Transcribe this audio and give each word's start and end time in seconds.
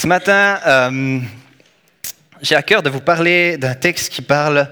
Ce 0.00 0.06
matin, 0.06 0.58
euh, 0.66 1.20
j'ai 2.40 2.54
à 2.54 2.62
cœur 2.62 2.82
de 2.82 2.88
vous 2.88 3.02
parler 3.02 3.58
d'un 3.58 3.74
texte 3.74 4.10
qui 4.10 4.22
parle 4.22 4.66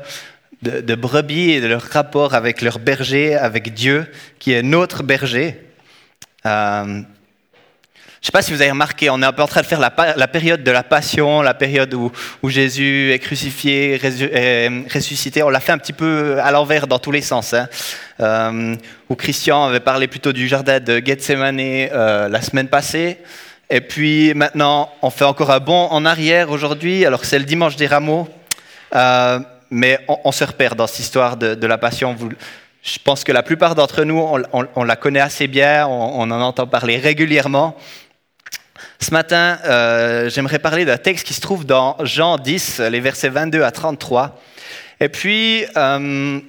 de, 0.63 0.95
brebis 0.95 1.51
et 1.51 1.61
de 1.61 1.67
leur 1.67 1.83
rapport 1.83 2.33
avec 2.33 2.63
leur 2.63 2.79
berger, 2.79 3.35
avec 3.35 3.75
Dieu, 3.75 4.11
qui 4.39 4.53
est 4.53 4.63
notre 4.63 5.03
berger. 5.03 5.61
Euh, 6.47 6.83
je 6.87 6.93
ne 6.93 7.05
sais 8.23 8.33
pas 8.33 8.41
si 8.41 8.55
vous 8.55 8.63
avez 8.63 8.71
remarqué, 8.71 9.11
on 9.11 9.21
est 9.21 9.27
un 9.27 9.35
peu 9.35 9.43
en 9.43 9.47
train 9.47 9.61
de 9.61 9.67
faire 9.67 9.81
la, 9.81 9.91
période 9.91 10.65
de 10.65 10.71
la 10.71 10.83
passion, 10.83 11.43
la 11.43 11.53
période 11.53 11.93
où, 11.93 12.11
Jésus 12.45 13.13
est 13.13 13.19
crucifié, 13.19 14.01
ressuscité. 14.91 15.43
On 15.43 15.51
l'a 15.51 15.61
fait 15.61 15.73
un 15.73 15.79
petit 15.79 15.93
peu 15.93 16.41
à 16.41 16.51
l'envers 16.53 16.87
dans 16.87 16.99
tous 16.99 17.13
les 17.13 17.21
sens. 17.21 17.53
Hein. 17.53 17.69
Euh, 18.21 18.75
où 19.11 19.15
Christian 19.15 19.67
avait 19.67 19.81
parlé 19.81 20.07
plutôt 20.09 20.33
du 20.33 20.49
jardin 20.49 20.81
de 20.81 21.03
Gethsemane 21.05 21.59
la 21.59 22.41
semaine 22.41 22.69
passée. 22.69 23.19
Et 23.71 23.83
puis 23.83 24.33
maintenant, 24.35 24.91
on 25.03 25.11
fait 25.11 25.25
encore 25.25 25.51
un 25.51 25.61
bond 25.61 25.89
en 25.91 26.07
arrière 26.07 26.51
aujourd'hui. 26.51 27.05
Alors 27.05 27.25
c'est 27.25 27.39
le 27.39 27.45
dimanche 27.45 27.77
des 27.77 27.87
rameaux, 27.87 28.27
euh, 28.95 29.41
mais 29.71 30.01
on, 30.09 30.33
se 30.33 30.45
repère 30.45 30.75
dans 30.75 30.87
cette 30.87 31.01
histoire 31.01 31.37
de, 31.37 31.67
la 31.67 31.77
passion. 31.77 32.17
je 32.83 32.99
pense 33.05 33.25
que 33.25 33.33
la 33.33 33.43
plupart 33.43 33.75
d'entre 33.75 34.05
nous, 34.05 34.27
on, 34.53 34.85
la 34.85 34.97
connaît 34.97 35.21
assez 35.21 35.49
bien, 35.49 35.87
on, 35.87 36.31
en 36.31 36.41
entend 36.41 36.67
parler 36.67 36.97
régulièrement. 36.97 37.77
Ce 39.01 39.11
matin, 39.11 39.59
euh, 39.67 40.31
j'aimerais 40.31 40.59
parler 40.59 40.87
d'un 40.87 40.97
texte 40.97 41.27
qui 41.27 41.35
se 41.35 41.41
trouve 41.43 41.67
dans 41.67 41.97
Jean 42.03 42.39
10, 42.39 42.81
les 42.81 43.01
versets 43.01 43.29
22 43.29 43.63
à 43.63 43.71
33. 43.71 44.41
Et 45.01 45.11
puis, 45.11 45.65
euh, 45.77 46.41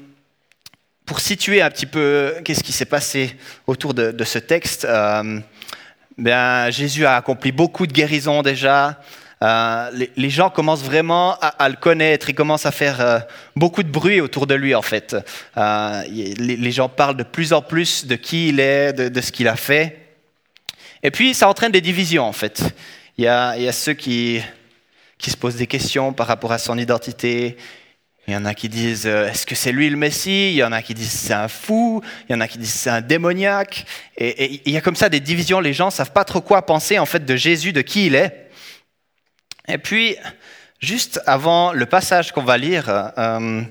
pour 1.05 1.19
situer 1.19 1.61
un 1.61 1.69
petit 1.69 1.85
peu 1.85 2.35
qu'est-ce 2.45 2.63
qui 2.63 2.71
s'est 2.71 2.85
passé 2.85 3.35
autour 3.67 3.93
de 3.93 4.23
ce 4.23 4.39
texte, 4.39 4.87
Bien, 6.19 6.69
Jésus 6.69 7.05
a 7.05 7.15
accompli 7.15 7.53
beaucoup 7.53 7.87
de 7.87 7.93
guérisons 7.93 8.41
déjà. 8.41 8.99
Euh, 9.41 9.89
les, 10.17 10.29
gens 10.29 10.49
commencent 10.49 10.83
vraiment 10.83 11.37
à, 11.39 11.69
le 11.69 11.77
connaître, 11.77 12.29
ils 12.29 12.35
commencent 12.35 12.65
à 12.65 12.73
faire 12.73 12.99
euh, 12.99 13.19
beaucoup 13.55 13.83
de 13.83 13.89
bruit 13.89 14.19
autour 14.19 14.45
de 14.45 14.53
lui 14.53 14.75
en 14.75 14.81
fait. 14.81 15.15
Euh, 15.55 16.03
les, 16.09 16.71
gens 16.73 16.89
parlent 16.89 17.15
de 17.15 17.23
plus 17.23 17.53
en 17.53 17.61
plus 17.61 18.05
de 18.05 18.17
qui 18.17 18.49
il 18.49 18.59
est, 18.59 18.91
de, 18.91 19.21
ce 19.21 19.31
qu'il 19.31 19.47
a 19.47 19.55
fait. 19.55 20.09
Et 21.03 21.09
puis 21.09 21.33
ça 21.33 21.47
entraîne 21.47 21.71
des 21.71 21.79
divisions 21.79 22.25
en 22.25 22.33
fait. 22.33 22.63
Il 23.17 23.23
y 23.23 23.27
a, 23.27 23.55
il 23.55 23.63
y 23.63 23.69
a 23.69 23.71
ceux 23.71 23.93
qui, 23.93 24.41
qui 25.17 25.31
se 25.31 25.37
posent 25.37 25.55
des 25.55 25.67
questions 25.67 26.11
par 26.11 26.27
rapport 26.27 26.51
à 26.51 26.57
son 26.57 26.77
identité. 26.77 27.55
Il 28.29 28.33
y 28.33 28.35
en 28.35 28.45
a 28.45 28.53
qui 28.53 28.69
disent 28.69 29.07
euh, 29.07 29.27
est-ce 29.27 29.47
que 29.47 29.55
c'est 29.55 29.71
lui 29.71 29.89
le 29.89 29.97
Messie? 29.97 30.51
Il 30.51 30.57
y 30.57 30.63
en 30.63 30.71
a 30.71 30.83
qui 30.83 30.93
disent 30.93 31.11
c'est 31.11 31.33
un 31.33 31.47
fou. 31.47 32.03
Il 32.27 32.33
y 32.33 32.35
en 32.35 32.41
a 32.41 32.47
qui 32.47 32.59
disent 32.59 32.75
c'est 32.75 32.91
un 32.91 33.01
démoniaque. 33.01 33.87
Et, 34.17 34.61
il 34.67 34.71
y 34.71 34.77
a 34.77 34.81
comme 34.81 34.95
ça 34.95 35.09
des 35.09 35.19
divisions. 35.19 35.59
Les 35.59 35.73
gens 35.73 35.87
ne 35.87 35.91
savent 35.91 36.11
pas 36.11 36.23
trop 36.25 36.39
quoi 36.39 36.63
penser 36.63 36.99
en 36.99 37.07
fait 37.07 37.25
de 37.25 37.35
Jésus, 37.35 37.73
de 37.73 37.81
qui 37.81 38.05
il 38.05 38.13
est. 38.13 38.51
Et 39.67 39.79
puis, 39.79 40.15
juste 40.79 41.19
avant 41.25 41.73
le 41.73 41.87
passage 41.87 42.31
qu'on 42.31 42.43
va 42.43 42.59
lire, 42.59 43.11
euh, 43.17 43.63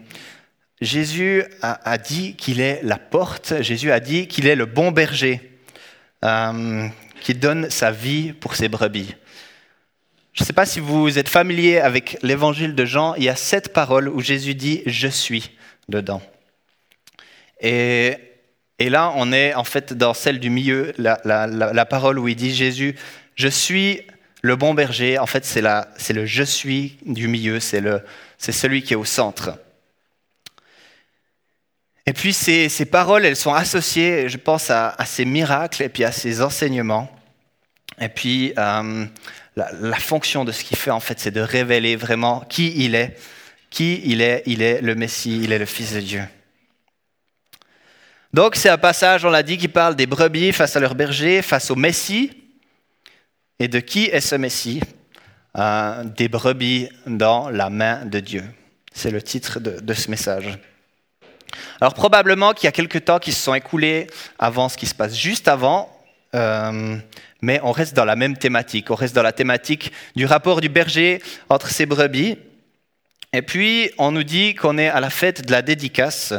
Jésus 0.81 1.45
a, 1.63 1.97
dit 1.97 2.35
qu'il 2.35 2.61
est 2.61 2.81
la 2.83 2.99
porte. 2.99 3.63
Jésus 3.63 3.93
a 3.93 4.01
dit 4.01 4.27
qu'il 4.27 4.49
est 4.49 4.57
le 4.57 4.67
bon 4.67 4.91
berger 4.91 5.41
euh, 6.25 6.89
qui 7.21 7.35
donne 7.35 7.71
sa 7.71 7.93
vie 7.93 8.33
pour 8.33 8.57
ses 8.57 8.69
brebis. 8.69 9.15
Je 10.39 10.45
ne 10.45 10.47
sais 10.47 10.53
pas 10.53 10.67
si 10.67 10.79
vous 10.79 11.19
êtes 11.19 11.29
familier 11.29 11.81
avec 11.81 12.17
l'évangile 12.23 12.77
de 12.77 12.85
Jean, 12.85 13.17
il 13.17 13.25
y 13.25 13.29
a 13.29 13.35
sept 13.35 13.73
paroles 13.73 14.09
où 14.09 14.21
Jésus 14.21 14.55
dit 14.55 14.85
Je 14.87 15.09
suis 15.09 15.51
dedans. 15.89 16.23
Et, 17.61 18.17
là, 18.79 19.13
on 19.17 19.33
est 19.33 19.53
en 19.55 19.65
fait 19.65 19.95
dans 19.95 20.15
celle 20.15 20.39
du 20.39 20.49
milieu, 20.49 20.93
la, 20.97 21.87
parole 21.87 22.21
où 22.21 22.29
il 22.29 22.37
dit 22.37 22.55
Jésus, 22.55 22.95
je 23.35 23.49
suis 23.49 24.03
le 24.41 24.55
bon 24.55 24.75
berger. 24.75 25.19
En 25.19 25.27
fait, 25.27 25.45
c'est 25.45 25.61
le 25.61 26.25
je 26.25 26.45
suis 26.45 26.99
du 27.05 27.27
milieu, 27.27 27.59
c'est 27.59 28.53
celui 28.53 28.85
qui 28.85 28.93
est 28.93 28.97
au 28.97 29.05
centre. 29.05 29.59
Et 32.07 32.13
puis 32.13 32.33
ces, 32.33 32.69
paroles, 32.85 33.25
elles 33.25 33.35
sont 33.35 33.55
associées, 33.55 34.29
je 34.29 34.37
pense, 34.37 34.71
à, 34.71 34.95
ces 35.05 35.25
miracles 35.25 35.83
et 35.83 35.89
puis 35.89 36.05
à 36.05 36.13
ces 36.13 36.43
enseignements. 36.43 37.11
Et 38.01 38.09
puis, 38.09 38.53
euh, 38.57 39.07
la, 39.81 39.97
fonction 39.99 40.45
de 40.45 40.53
ce 40.53 40.65
qu'il 40.65 40.77
fait, 40.77 40.91
en 40.91 41.01
fait, 41.01 41.19
c'est 41.19 41.31
de 41.31 41.41
révéler 41.41 41.97
vraiment 41.97 42.41
qui 42.49 42.85
il 42.85 42.95
est. 42.95 43.17
Qui 43.71 44.01
il 44.05 44.23
est, 44.23 44.43
il 44.47 44.63
est 44.63 44.81
le 44.81 44.95
Messie, 44.95 45.41
il 45.43 45.53
est 45.53 45.59
le 45.59 45.67
Fils 45.67 45.93
de 45.93 46.01
Dieu. 46.01 46.23
Donc 48.33 48.57
c'est 48.57 48.69
un 48.69 48.79
passage, 48.79 49.25
on 49.25 49.31
l'a 49.31 49.43
dit, 49.43 49.59
qui 49.59 49.69
parle 49.69 49.97
des 49.97 50.07
brebis 50.07 50.53
face 50.53 50.77
à 50.77 50.81
leur 50.81 50.95
berger, 50.95 51.43
face 51.43 51.71
au 51.71 51.77
Messie. 51.77 52.33
Et 53.59 53.69
de 53.69 53.81
qui 53.81 54.05
est 54.05 54.21
ce 54.21 54.37
Messie? 54.37 54.81
Euh, 55.57 56.05
Des 56.05 56.29
brebis 56.29 56.89
dans 57.07 57.51
la 57.51 57.71
main 57.71 58.05
de 58.05 58.21
Dieu. 58.21 58.45
C'est 58.93 59.11
le 59.11 59.23
titre 59.23 59.61
de, 59.61 59.95
ce 59.95 60.11
message. 60.11 60.59
Alors 61.81 61.95
probablement 61.95 62.53
qu'il 62.53 62.67
y 62.67 62.69
a 62.69 62.73
quelques 62.73 63.05
temps 63.05 63.19
qui 63.19 63.33
se 63.33 63.43
sont 63.43 63.55
écoulés 63.55 64.07
avant 64.39 64.69
ce 64.69 64.77
qui 64.77 64.87
se 64.87 64.95
passe 64.95 65.17
juste 65.17 65.49
avant. 65.49 65.98
Euh, 66.35 66.97
mais 67.41 67.61
on 67.63 67.73
reste 67.73 67.95
dans 67.95 68.05
la 68.05 68.17
même 68.17 68.37
thématique. 68.37 68.91
On 68.91 68.95
reste 68.95 69.15
dans 69.15 69.23
la 69.23 69.33
thématique 69.33 69.93
du 70.17 70.27
rapport 70.27 70.61
du 70.61 70.69
berger 70.69 71.23
entre 71.49 71.69
ses 71.69 71.87
brebis. 71.87 72.39
Et 73.33 73.43
puis, 73.43 73.91
on 73.99 74.11
nous 74.11 74.25
dit 74.25 74.55
qu'on 74.55 74.79
est 74.79 74.89
à 74.89 75.01
la 75.01 75.11
fête 75.11 75.47
de 75.47 75.53
la 75.53 75.63
dédicace. 75.63 76.35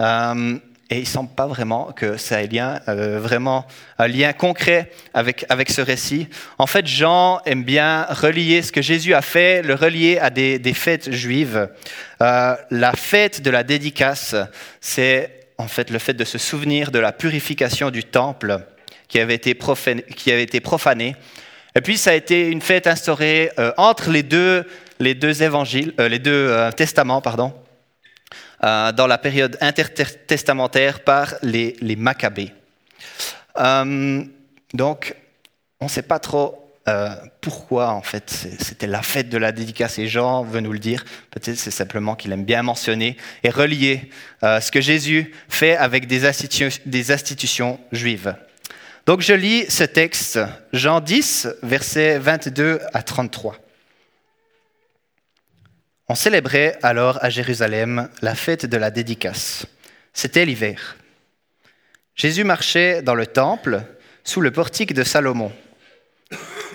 Euh, 0.00 0.58
et 0.92 0.96
il 0.96 1.02
ne 1.02 1.06
semble 1.06 1.30
pas 1.30 1.46
vraiment 1.46 1.92
que 1.92 2.16
ça 2.16 2.42
ait 2.42 2.48
lien, 2.48 2.80
euh, 2.88 3.20
vraiment 3.20 3.64
un 3.98 4.08
lien 4.08 4.32
concret 4.32 4.90
avec, 5.14 5.44
avec 5.48 5.70
ce 5.70 5.80
récit. 5.80 6.28
En 6.58 6.66
fait, 6.66 6.84
Jean 6.86 7.40
aime 7.44 7.62
bien 7.62 8.06
relier 8.10 8.62
ce 8.62 8.72
que 8.72 8.82
Jésus 8.82 9.14
a 9.14 9.22
fait, 9.22 9.62
le 9.62 9.74
relier 9.74 10.18
à 10.18 10.30
des, 10.30 10.74
fêtes 10.74 11.12
juives. 11.12 11.68
La 12.18 12.92
fête 12.96 13.40
de 13.40 13.50
la 13.50 13.62
dédicace, 13.62 14.34
c'est 14.80 15.40
en 15.58 15.68
fait 15.68 15.90
le 15.90 15.98
fait 16.00 16.14
de 16.14 16.24
se 16.24 16.38
souvenir 16.38 16.90
de 16.90 16.98
la 16.98 17.12
purification 17.12 17.90
du 17.90 18.02
temple 18.02 18.60
qui 19.10 19.18
avait 19.18 19.34
été 19.34 19.54
profané. 19.54 20.02
Qui 20.02 20.32
avait 20.32 20.44
été 20.44 20.60
profané. 20.60 21.16
Et 21.74 21.80
puis 21.80 21.98
ça 21.98 22.10
a 22.10 22.14
été 22.14 22.48
une 22.48 22.62
fête 22.62 22.86
instaurée 22.86 23.50
euh, 23.58 23.72
entre 23.76 24.10
les 24.10 24.22
deux, 24.22 24.64
les 24.98 25.14
deux 25.14 25.42
évangiles, 25.42 25.94
euh, 26.00 26.08
les 26.08 26.18
deux 26.18 26.48
euh, 26.48 26.72
testaments, 26.72 27.20
pardon, 27.20 27.52
dans 28.62 29.06
la 29.06 29.16
période 29.16 29.56
intertestamentaire 29.62 31.00
par 31.00 31.34
les, 31.42 31.76
les 31.80 31.96
Maccabées. 31.96 32.52
donc, 34.74 35.16
on 35.80 35.86
ne 35.86 35.90
sait 35.90 36.02
pas 36.02 36.18
trop 36.18 36.56
pourquoi 37.40 37.90
en 37.92 38.02
fait 38.02 38.28
c'était 38.28 38.86
la 38.86 39.00
fête 39.00 39.30
de 39.30 39.38
la 39.38 39.52
dédicace 39.52 39.98
et 39.98 40.08
Jean 40.08 40.42
veut 40.42 40.60
nous 40.60 40.72
le 40.72 40.78
dire. 40.78 41.06
Peut-être 41.30 41.56
c'est 41.56 41.70
simplement 41.70 42.14
qu'il 42.16 42.32
aime 42.32 42.44
bien 42.44 42.62
mentionner 42.62 43.16
et 43.44 43.48
relier 43.48 44.10
ce 44.42 44.70
que 44.70 44.82
Jésus 44.82 45.32
fait 45.48 45.78
avec 45.78 46.06
des 46.06 46.26
institutions 46.26 47.80
juives. 47.92 48.34
Donc 49.10 49.22
je 49.22 49.32
lis 49.32 49.68
ce 49.68 49.82
texte, 49.82 50.38
Jean 50.72 51.00
10, 51.00 51.48
versets 51.64 52.20
22 52.20 52.78
à 52.92 53.02
33. 53.02 53.56
On 56.06 56.14
célébrait 56.14 56.78
alors 56.84 57.18
à 57.20 57.28
Jérusalem 57.28 58.08
la 58.22 58.36
fête 58.36 58.66
de 58.66 58.76
la 58.76 58.92
dédicace. 58.92 59.66
C'était 60.12 60.44
l'hiver. 60.44 60.96
Jésus 62.14 62.44
marchait 62.44 63.02
dans 63.02 63.16
le 63.16 63.26
temple 63.26 63.82
sous 64.22 64.40
le 64.40 64.52
portique 64.52 64.94
de 64.94 65.02
Salomon. 65.02 65.50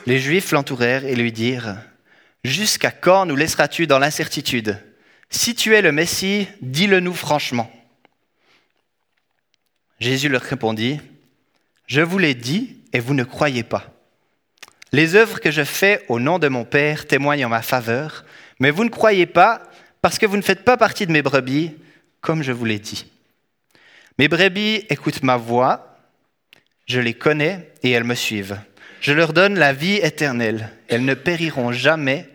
Les 0.06 0.20
Juifs 0.20 0.52
l'entourèrent 0.52 1.06
et 1.06 1.16
lui 1.16 1.32
dirent, 1.32 1.78
Jusqu'à 2.44 2.92
quand 2.92 3.26
nous 3.26 3.38
laisseras-tu 3.38 3.88
dans 3.88 4.00
l'incertitude? 4.00 4.78
Si 5.30 5.56
tu 5.56 5.74
es 5.74 5.82
le 5.82 5.94
Messie, 5.94 6.50
dis-le-nous 6.60 7.14
franchement. 7.14 7.72
Jésus 10.02 10.28
leur 10.28 10.42
répondit, 10.42 11.00
je 11.88 12.02
vous 12.02 12.18
l'ai 12.18 12.36
dit 12.36 12.78
et 12.94 13.00
vous 13.00 13.14
ne 13.14 13.24
croyez 13.24 13.64
pas. 13.64 13.92
Les 14.92 15.16
œuvres 15.16 15.40
que 15.40 15.52
je 15.52 15.64
fais 15.64 16.04
au 16.08 16.20
nom 16.20 16.40
de 16.40 16.48
mon 16.48 16.64
Père 16.64 17.06
témoignent 17.06 17.46
en 17.46 17.50
ma 17.50 17.62
faveur, 17.62 18.24
mais 18.60 18.72
vous 18.72 18.84
ne 18.86 18.90
croyez 18.90 19.26
pas 19.26 19.62
parce 20.02 20.18
que 20.18 20.26
vous 20.26 20.38
ne 20.38 20.42
faites 20.42 20.64
pas 20.64 20.78
partie 20.78 21.08
de 21.08 21.12
mes 21.12 21.22
brebis, 21.22 21.76
comme 22.22 22.44
je 22.44 22.52
vous 22.52 22.66
l'ai 22.66 22.80
dit. 22.80 23.06
Mes 24.18 24.28
brebis 24.28 24.86
écoutent 24.90 25.24
ma 25.24 25.36
voix, 25.36 25.98
je 26.86 27.00
les 27.00 27.14
connais 27.14 27.74
et 27.84 27.92
elles 27.92 28.04
me 28.04 28.16
suivent. 28.16 28.60
Je 29.02 29.12
leur 29.12 29.34
donne 29.34 29.60
la 29.60 29.74
vie 29.74 29.96
éternelle, 29.96 30.70
elles 30.88 31.04
ne 31.04 31.14
périront 31.14 31.72
jamais 31.72 32.30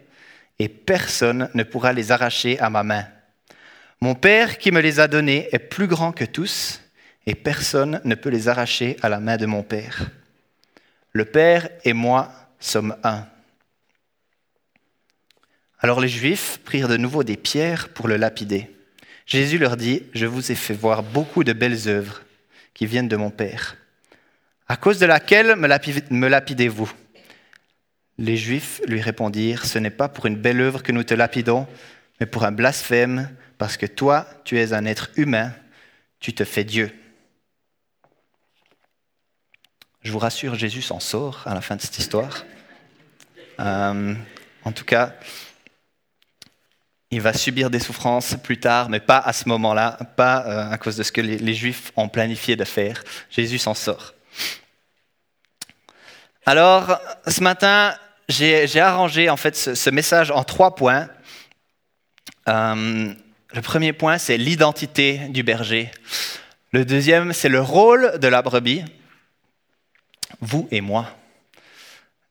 et 0.59 0.69
personne 0.69 1.49
ne 1.55 1.63
pourra 1.63 1.93
les 1.93 2.13
arracher 2.13 2.59
à 2.61 2.69
ma 2.69 2.83
main. 2.83 3.07
Mon 4.03 4.15
Père 4.15 4.59
qui 4.59 4.71
me 4.71 4.81
les 4.81 5.01
a 5.01 5.09
donnés 5.09 5.49
est 5.53 5.59
plus 5.59 5.87
grand 5.87 6.13
que 6.13 6.25
tous 6.25 6.80
et 7.27 7.35
personne 7.35 8.01
ne 8.05 8.15
peut 8.15 8.31
les 8.31 8.49
arracher 8.49 8.97
à 9.03 9.09
la 9.09 9.21
main 9.21 9.37
de 9.37 9.47
mon 9.47 9.63
Père. 9.63 10.11
Le 11.13 11.25
Père 11.25 11.69
et 11.85 11.93
moi 11.93 12.33
sommes 12.59 12.97
un. 13.03 13.27
Alors 15.81 16.01
les 16.01 16.09
Juifs 16.09 16.61
prirent 16.65 16.89
de 16.89 16.97
nouveau 16.97 17.25
des 17.25 17.37
pierres 17.37 17.89
pour 17.91 18.09
le 18.09 18.17
lapider. 18.17 18.71
Jésus 19.27 19.59
leur 19.59 19.77
dit, 19.77 20.03
je 20.13 20.27
vous 20.27 20.51
ai 20.53 20.55
fait 20.55 20.75
voir 20.75 21.03
beaucoup 21.03 21.45
de 21.45 21.53
belles 21.53 21.89
œuvres 21.89 22.23
qui 22.75 22.87
viennent 22.87 23.09
de 23.09 23.17
mon 23.17 23.31
Père. 23.31 23.77
À 24.69 24.77
cause 24.77 24.99
de 24.99 25.07
laquelle 25.07 25.57
me 25.57 26.29
lapidez-vous? 26.29 26.93
Les 28.19 28.37
Juifs 28.37 28.83
lui 28.87 29.01
répondirent, 29.01 29.65
Ce 29.65 29.79
n'est 29.79 29.91
pas 29.91 30.09
pour 30.09 30.27
une 30.27 30.37
belle 30.37 30.61
œuvre 30.61 30.83
que 30.83 30.93
nous 30.93 31.05
te 31.05 31.15
lapidons, 31.15 31.67
mais 32.21 32.27
pour 32.27 32.45
un 32.45 32.53
blasphème, 32.53 33.31
parce 33.57 33.77
que 33.77 33.87
toi, 33.87 34.27
tu 34.45 34.59
es 34.59 34.73
un 34.73 34.85
être 34.85 35.11
humain, 35.17 35.53
tu 36.19 36.35
te 36.35 36.45
fais 36.45 36.65
Dieu. 36.65 36.93
Je 40.03 40.13
vous 40.13 40.19
rassure, 40.19 40.55
Jésus 40.55 40.81
s'en 40.81 40.99
sort 40.99 41.43
à 41.45 41.53
la 41.53 41.61
fin 41.61 41.77
de 41.77 41.83
cette 41.83 41.99
histoire. 41.99 42.45
Euh, 43.61 44.15
en 44.65 44.73
tout 44.73 44.85
cas, 44.87 45.13
il 47.11 47.21
va 47.21 47.35
subir 47.35 47.69
des 47.69 47.81
souffrances 47.81 48.35
plus 48.43 48.59
tard, 48.59 48.89
mais 48.89 49.01
pas 49.01 49.19
à 49.19 49.35
ce 49.35 49.47
moment-là, 49.51 49.99
pas 50.17 50.47
euh, 50.47 50.71
à 50.71 50.79
cause 50.79 50.97
de 50.97 51.03
ce 51.03 51.13
que 51.13 51.21
les, 51.21 51.55
Juifs 51.55 51.93
ont 51.97 52.09
planifié 52.09 52.57
de 52.57 52.65
faire. 52.65 53.05
Jésus 53.29 53.59
s'en 53.59 53.75
sort. 53.75 54.15
Alors, 56.47 56.99
ce 57.27 57.43
matin, 57.43 57.95
j'ai 58.29 58.81
arrangé 58.81 59.29
en 59.29 59.37
fait 59.37 59.55
ce, 59.55 59.91
message 59.91 60.31
en 60.31 60.45
trois 60.45 60.75
points. 60.77 61.09
Euh, 62.49 63.13
le 63.53 63.61
premier 63.61 63.93
point, 63.93 64.17
c'est 64.17 64.39
l'identité 64.39 65.19
du 65.29 65.43
berger. 65.43 65.91
Le 66.73 66.87
deuxième, 66.87 67.35
c'est 67.35 67.51
le 67.51 67.61
rôle 67.61 68.19
de 68.19 68.29
la 68.29 68.41
brebis, 68.41 68.85
vous 70.41 70.69
et 70.71 70.81
moi. 70.81 71.17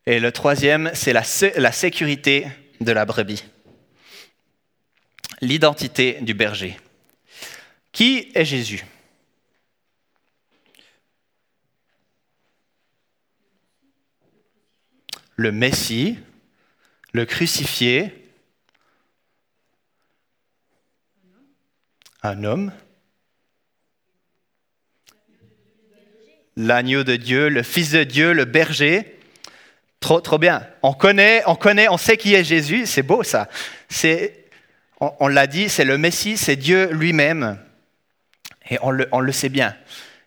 Et 0.05 0.19
le 0.19 0.31
troisième, 0.31 0.91
c'est 0.93 1.13
la, 1.13 1.71
sécurité 1.71 2.47
de 2.81 2.91
la 2.91 3.05
brebis. 3.05 3.43
L'identité 5.41 6.19
du 6.21 6.33
berger. 6.33 6.77
Qui 7.91 8.31
est 8.33 8.45
Jésus? 8.45 8.83
Le 15.35 15.51
Messie, 15.51 16.17
le 17.13 17.25
crucifié, 17.25 18.31
un 22.23 22.43
homme, 22.43 22.73
l'agneau 26.59 27.03
de 27.03 27.15
Dieu, 27.15 27.47
le 27.47 27.63
Fils 27.63 27.91
de 27.91 28.03
Dieu, 28.03 28.33
le 28.33 28.45
berger. 28.45 29.17
Trop, 29.99 30.21
trop 30.21 30.37
bien. 30.37 30.65
On 30.83 30.93
connaît, 30.93 31.41
on 31.47 31.55
connaît, 31.55 31.87
on 31.89 31.97
sait 31.97 32.17
qui 32.17 32.35
est 32.35 32.43
Jésus. 32.43 32.85
C'est 32.85 33.03
beau 33.03 33.23
ça. 33.23 33.47
C'est, 33.87 34.45
on, 34.99 35.27
l'a 35.27 35.47
dit, 35.47 35.69
c'est 35.69 35.85
le 35.85 35.97
Messie, 35.97 36.37
c'est 36.37 36.57
Dieu 36.57 36.89
lui-même. 36.91 37.57
Et 38.69 38.77
on 38.81 38.91
le, 38.91 39.07
on 39.11 39.19
le, 39.19 39.31
sait 39.31 39.49
bien. 39.49 39.75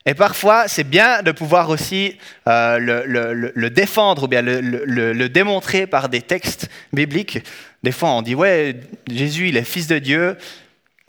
Et 0.06 0.14
parfois, 0.14 0.68
c'est 0.68 0.84
bien 0.84 1.22
de 1.22 1.32
pouvoir 1.32 1.68
aussi 1.68 2.18
euh, 2.48 2.78
le, 2.78 3.70
défendre 3.70 4.24
ou 4.24 4.28
bien 4.28 4.42
le, 4.42 5.28
démontrer 5.28 5.86
par 5.86 6.08
des 6.08 6.22
textes 6.22 6.68
bibliques. 6.92 7.38
Des 7.82 7.92
fois, 7.92 8.10
on 8.10 8.22
dit, 8.22 8.34
ouais, 8.34 8.80
Jésus, 9.10 9.48
il 9.48 9.56
est 9.56 9.64
fils 9.64 9.86
de 9.86 9.98
Dieu. 9.98 10.36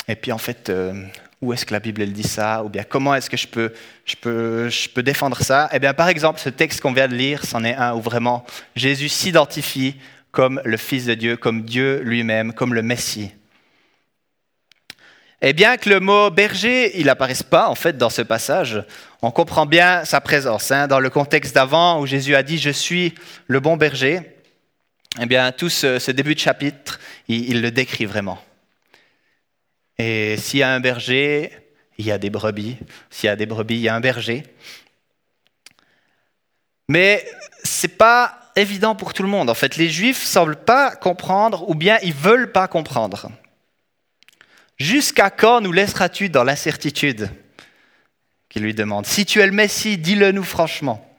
Et 0.08 0.16
puis, 0.16 0.32
en 0.32 0.38
fait, 0.38 0.70
euh, 0.70 1.06
où 1.44 1.54
est-ce 1.54 1.66
que 1.66 1.74
la 1.74 1.80
Bible 1.80 2.02
elle 2.02 2.14
dit 2.14 2.24
ça? 2.24 2.64
Ou 2.64 2.70
bien 2.70 2.84
comment 2.84 3.14
est-ce 3.14 3.30
que 3.30 3.38
je 3.38 3.48
peux, 3.48 3.74
je, 4.06 4.16
peux, 4.16 4.70
je 4.70 4.90
peux 4.90 5.04
défendre 5.04 5.38
ça? 5.42 5.70
Eh 5.74 5.80
bien, 5.80 5.94
par 5.94 6.08
exemple, 6.08 6.40
ce 6.40 6.50
texte 6.50 6.80
qu'on 6.80 6.94
vient 6.94 7.08
de 7.08 7.16
lire, 7.16 7.46
c'en 7.46 7.64
est 7.64 7.76
un 7.76 7.94
où 7.94 8.02
vraiment 8.02 8.46
Jésus 8.76 9.10
s'identifie 9.10 9.96
comme 10.32 10.62
le 10.64 10.78
Fils 10.78 11.06
de 11.06 11.14
Dieu, 11.14 11.38
comme 11.38 11.64
Dieu 11.64 12.02
lui-même, 12.04 12.54
comme 12.54 12.74
le 12.74 12.82
Messie. 12.82 13.32
Et 15.42 15.52
bien 15.52 15.76
que 15.76 15.90
le 15.90 16.00
mot 16.00 16.30
berger, 16.30 16.98
il 16.98 17.08
n'apparaisse 17.08 17.44
pas 17.44 17.68
en 17.68 17.76
fait 17.76 17.98
dans 17.98 18.10
ce 18.10 18.22
passage, 18.22 18.82
on 19.22 19.30
comprend 19.30 19.66
bien 19.66 20.06
sa 20.06 20.22
présence. 20.22 20.72
Hein. 20.72 20.88
dans 20.88 21.02
le 21.02 21.10
contexte 21.10 21.54
d'avant 21.54 22.00
où 22.00 22.06
Jésus 22.06 22.34
a 22.34 22.44
dit 22.44 22.58
Je 22.58 22.70
suis 22.70 23.14
le 23.48 23.60
bon 23.60 23.76
berger, 23.76 24.22
eh 25.20 25.26
bien 25.26 25.52
tout 25.52 25.70
ce, 25.70 26.12
début 26.12 26.34
de 26.34 26.40
chapitre, 26.40 27.00
il 27.28 27.62
le 27.62 27.72
décrit 27.72 28.06
vraiment. 28.06 28.40
Et 29.98 30.38
s'il 30.38 30.60
y 30.60 30.64
a 30.64 30.74
un 30.74 30.80
berger, 30.80 31.52
il 31.98 32.06
y 32.06 32.12
a 32.12 32.18
des 32.18 32.30
brebis. 32.30 32.78
S'il 33.10 33.28
y 33.28 33.30
a 33.30 33.36
des 33.36 33.46
brebis, 33.46 33.76
il 33.76 33.82
y 33.82 33.90
a 33.90 33.96
un 33.96 34.02
berger. 34.02 34.44
Mais 36.88 37.26
ce 37.64 37.88
n'est 37.88 37.94
pas 37.94 38.52
évident 38.56 38.96
pour 38.96 39.14
tout 39.14 39.24
le 39.24 39.30
monde. 39.30 39.50
En 39.50 39.54
fait, 39.54 39.78
les 39.78 39.90
Juifs 39.90 40.22
ne 40.22 40.28
semblent 40.28 40.64
pas 40.64 40.96
comprendre 40.96 41.70
ou 41.70 41.76
bien 41.76 41.98
ils 42.04 42.10
ne 42.10 42.20
veulent 42.20 42.52
pas 42.52 42.68
comprendre. 42.68 43.32
Jusqu'à 44.78 45.30
quand 45.30 45.62
nous 45.62 45.72
laisseras-tu 45.72 46.30
dans 46.30 46.44
l'incertitude 46.44 47.30
qu'il 48.50 48.64
lui 48.64 48.74
demande? 48.74 49.06
Si 49.06 49.26
tu 49.26 49.40
es 49.40 49.46
le 49.46 49.52
Messie, 49.52 49.98
dis-le 49.98 50.32
nous 50.32 50.44
franchement. 50.44 51.10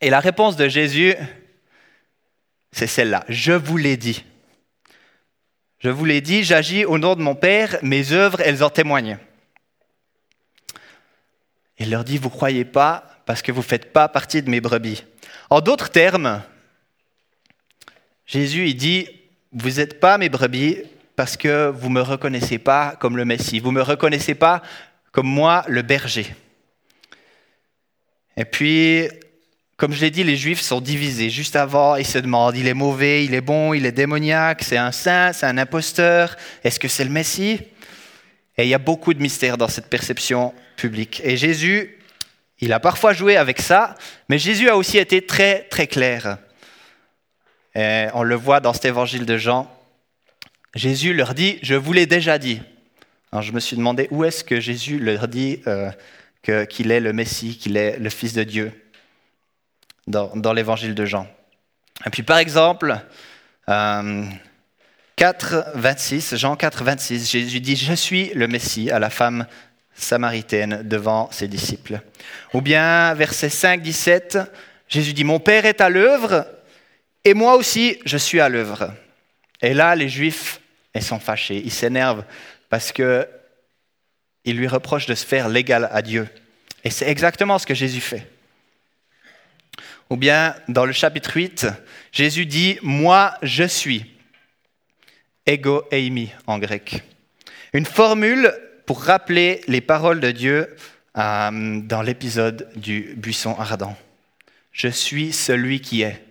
Et 0.00 0.10
la 0.10 0.20
réponse 0.20 0.56
de 0.56 0.68
Jésus, 0.68 1.14
c'est 2.72 2.86
celle-là. 2.86 3.24
Je 3.28 3.52
vous 3.52 3.76
l'ai 3.76 3.96
dit. 3.96 4.24
Je 5.78 5.90
vous 5.90 6.04
l'ai 6.04 6.20
dit, 6.20 6.42
j'agis 6.42 6.84
au 6.84 6.98
nom 6.98 7.14
de 7.14 7.22
mon 7.22 7.36
Père, 7.36 7.78
mes 7.82 8.12
œuvres, 8.12 8.40
elles 8.40 8.64
en 8.64 8.70
témoignent. 8.70 9.18
Il 11.78 11.90
leur 11.90 12.02
dit, 12.02 12.18
vous 12.18 12.28
ne 12.28 12.34
croyez 12.34 12.64
pas 12.64 13.04
parce 13.26 13.42
que 13.42 13.52
vous 13.52 13.60
ne 13.60 13.66
faites 13.66 13.92
pas 13.92 14.08
partie 14.08 14.42
de 14.42 14.50
mes 14.50 14.60
brebis. 14.60 15.04
En 15.50 15.60
d'autres 15.60 15.90
termes, 15.90 16.42
Jésus 18.26 18.68
il 18.68 18.74
dit, 18.74 19.08
vous 19.52 19.72
n'êtes 19.76 20.00
pas 20.00 20.18
mes 20.18 20.28
brebis 20.28 20.82
parce 21.14 21.36
que 21.36 21.68
vous 21.68 21.88
ne 21.88 21.94
me 21.94 22.00
reconnaissez 22.00 22.58
pas 22.58 22.96
comme 22.96 23.16
le 23.16 23.24
Messie, 23.24 23.60
vous 23.60 23.70
ne 23.70 23.76
me 23.76 23.82
reconnaissez 23.82 24.34
pas 24.34 24.62
comme 25.12 25.28
moi, 25.28 25.64
le 25.68 25.82
berger. 25.82 26.34
Et 28.36 28.44
puis, 28.44 29.08
comme 29.78 29.92
je 29.92 30.00
l'ai 30.00 30.10
dit, 30.10 30.24
les 30.24 30.36
Juifs 30.36 30.60
sont 30.60 30.80
divisés. 30.80 31.30
Juste 31.30 31.54
avant, 31.54 31.94
ils 31.94 32.04
se 32.04 32.18
demandent, 32.18 32.56
il 32.56 32.66
est 32.66 32.74
mauvais, 32.74 33.24
il 33.24 33.32
est 33.32 33.40
bon, 33.40 33.74
il 33.74 33.86
est 33.86 33.92
démoniaque, 33.92 34.64
c'est 34.64 34.76
un 34.76 34.90
saint, 34.90 35.32
c'est 35.32 35.46
un 35.46 35.56
imposteur, 35.56 36.36
est-ce 36.64 36.80
que 36.80 36.88
c'est 36.88 37.04
le 37.04 37.10
Messie? 37.10 37.60
Et 38.56 38.64
il 38.64 38.68
y 38.68 38.74
a 38.74 38.78
beaucoup 38.78 39.14
de 39.14 39.22
mystères 39.22 39.56
dans 39.56 39.68
cette 39.68 39.86
perception 39.86 40.52
publique. 40.76 41.22
Et 41.22 41.36
Jésus, 41.36 41.96
il 42.58 42.72
a 42.72 42.80
parfois 42.80 43.12
joué 43.12 43.36
avec 43.36 43.60
ça, 43.60 43.94
mais 44.28 44.36
Jésus 44.36 44.68
a 44.68 44.76
aussi 44.76 44.98
été 44.98 45.24
très, 45.24 45.62
très 45.70 45.86
clair. 45.86 46.38
Et 47.76 48.08
on 48.14 48.24
le 48.24 48.34
voit 48.34 48.58
dans 48.58 48.72
cet 48.72 48.86
évangile 48.86 49.26
de 49.26 49.38
Jean. 49.38 49.72
Jésus 50.74 51.14
leur 51.14 51.34
dit, 51.34 51.60
je 51.62 51.76
vous 51.76 51.92
l'ai 51.92 52.06
déjà 52.06 52.38
dit. 52.38 52.60
Alors 53.30 53.42
je 53.42 53.52
me 53.52 53.60
suis 53.60 53.76
demandé 53.76 54.08
où 54.10 54.24
est-ce 54.24 54.42
que 54.42 54.58
Jésus 54.58 54.98
leur 54.98 55.28
dit 55.28 55.62
euh, 55.68 55.92
qu'il 56.66 56.90
est 56.90 57.00
le 57.00 57.12
Messie, 57.12 57.56
qu'il 57.56 57.76
est 57.76 57.96
le 58.00 58.10
Fils 58.10 58.32
de 58.32 58.42
Dieu? 58.42 58.72
Dans, 60.08 60.52
l'évangile 60.52 60.94
de 60.94 61.04
Jean. 61.04 61.26
Et 62.06 62.10
puis 62.10 62.22
par 62.22 62.38
exemple, 62.38 62.98
4, 63.66 65.72
26, 65.74 66.36
Jean 66.36 66.56
4, 66.56 66.84
26, 66.84 67.30
Jésus 67.30 67.60
dit, 67.60 67.76
je 67.76 67.92
suis 67.92 68.32
le 68.34 68.48
Messie 68.48 68.90
à 68.90 68.98
la 68.98 69.10
femme 69.10 69.46
samaritaine 69.94 70.82
devant 70.84 71.30
ses 71.30 71.48
disciples. 71.48 72.00
Ou 72.54 72.60
bien 72.60 73.14
verset 73.14 73.50
5, 73.50 73.82
17, 73.82 74.38
Jésus 74.88 75.12
dit, 75.12 75.24
mon 75.24 75.40
Père 75.40 75.66
est 75.66 75.80
à 75.80 75.88
l'œuvre 75.88 76.46
et 77.24 77.34
moi 77.34 77.56
aussi 77.56 77.98
je 78.04 78.16
suis 78.16 78.40
à 78.40 78.48
l'œuvre. 78.48 78.92
Et 79.60 79.74
là, 79.74 79.96
les 79.96 80.08
Juifs, 80.08 80.60
ils 80.94 81.02
sont 81.02 81.18
fâchés, 81.18 81.60
ils 81.64 81.72
s'énervent 81.72 82.24
parce 82.70 82.92
que 82.92 83.28
ils 84.44 84.56
lui 84.56 84.68
reprochent 84.68 85.06
de 85.06 85.14
se 85.14 85.26
faire 85.26 85.48
l'égal 85.48 85.90
à 85.92 86.00
Dieu. 86.00 86.28
Et 86.84 86.90
c'est 86.90 87.08
exactement 87.08 87.58
ce 87.58 87.66
que 87.66 87.74
Jésus 87.74 88.00
fait. 88.00 88.26
Ou 90.10 90.16
bien 90.16 90.54
dans 90.68 90.86
le 90.86 90.92
chapitre 90.92 91.36
8, 91.36 91.66
Jésus 92.12 92.46
dit 92.46 92.78
Moi 92.82 93.34
je 93.42 93.64
suis. 93.64 94.06
Ego 95.46 95.84
eimi 95.90 96.30
en 96.46 96.58
grec. 96.58 97.02
Une 97.72 97.86
formule 97.86 98.52
pour 98.86 99.02
rappeler 99.02 99.60
les 99.66 99.80
paroles 99.80 100.20
de 100.20 100.30
Dieu 100.30 100.76
euh, 101.16 101.80
dans 101.82 102.02
l'épisode 102.02 102.70
du 102.76 103.14
buisson 103.16 103.54
ardent. 103.58 103.96
Je 104.72 104.88
suis 104.88 105.32
celui 105.32 105.80
qui 105.80 106.02
est. 106.02 106.24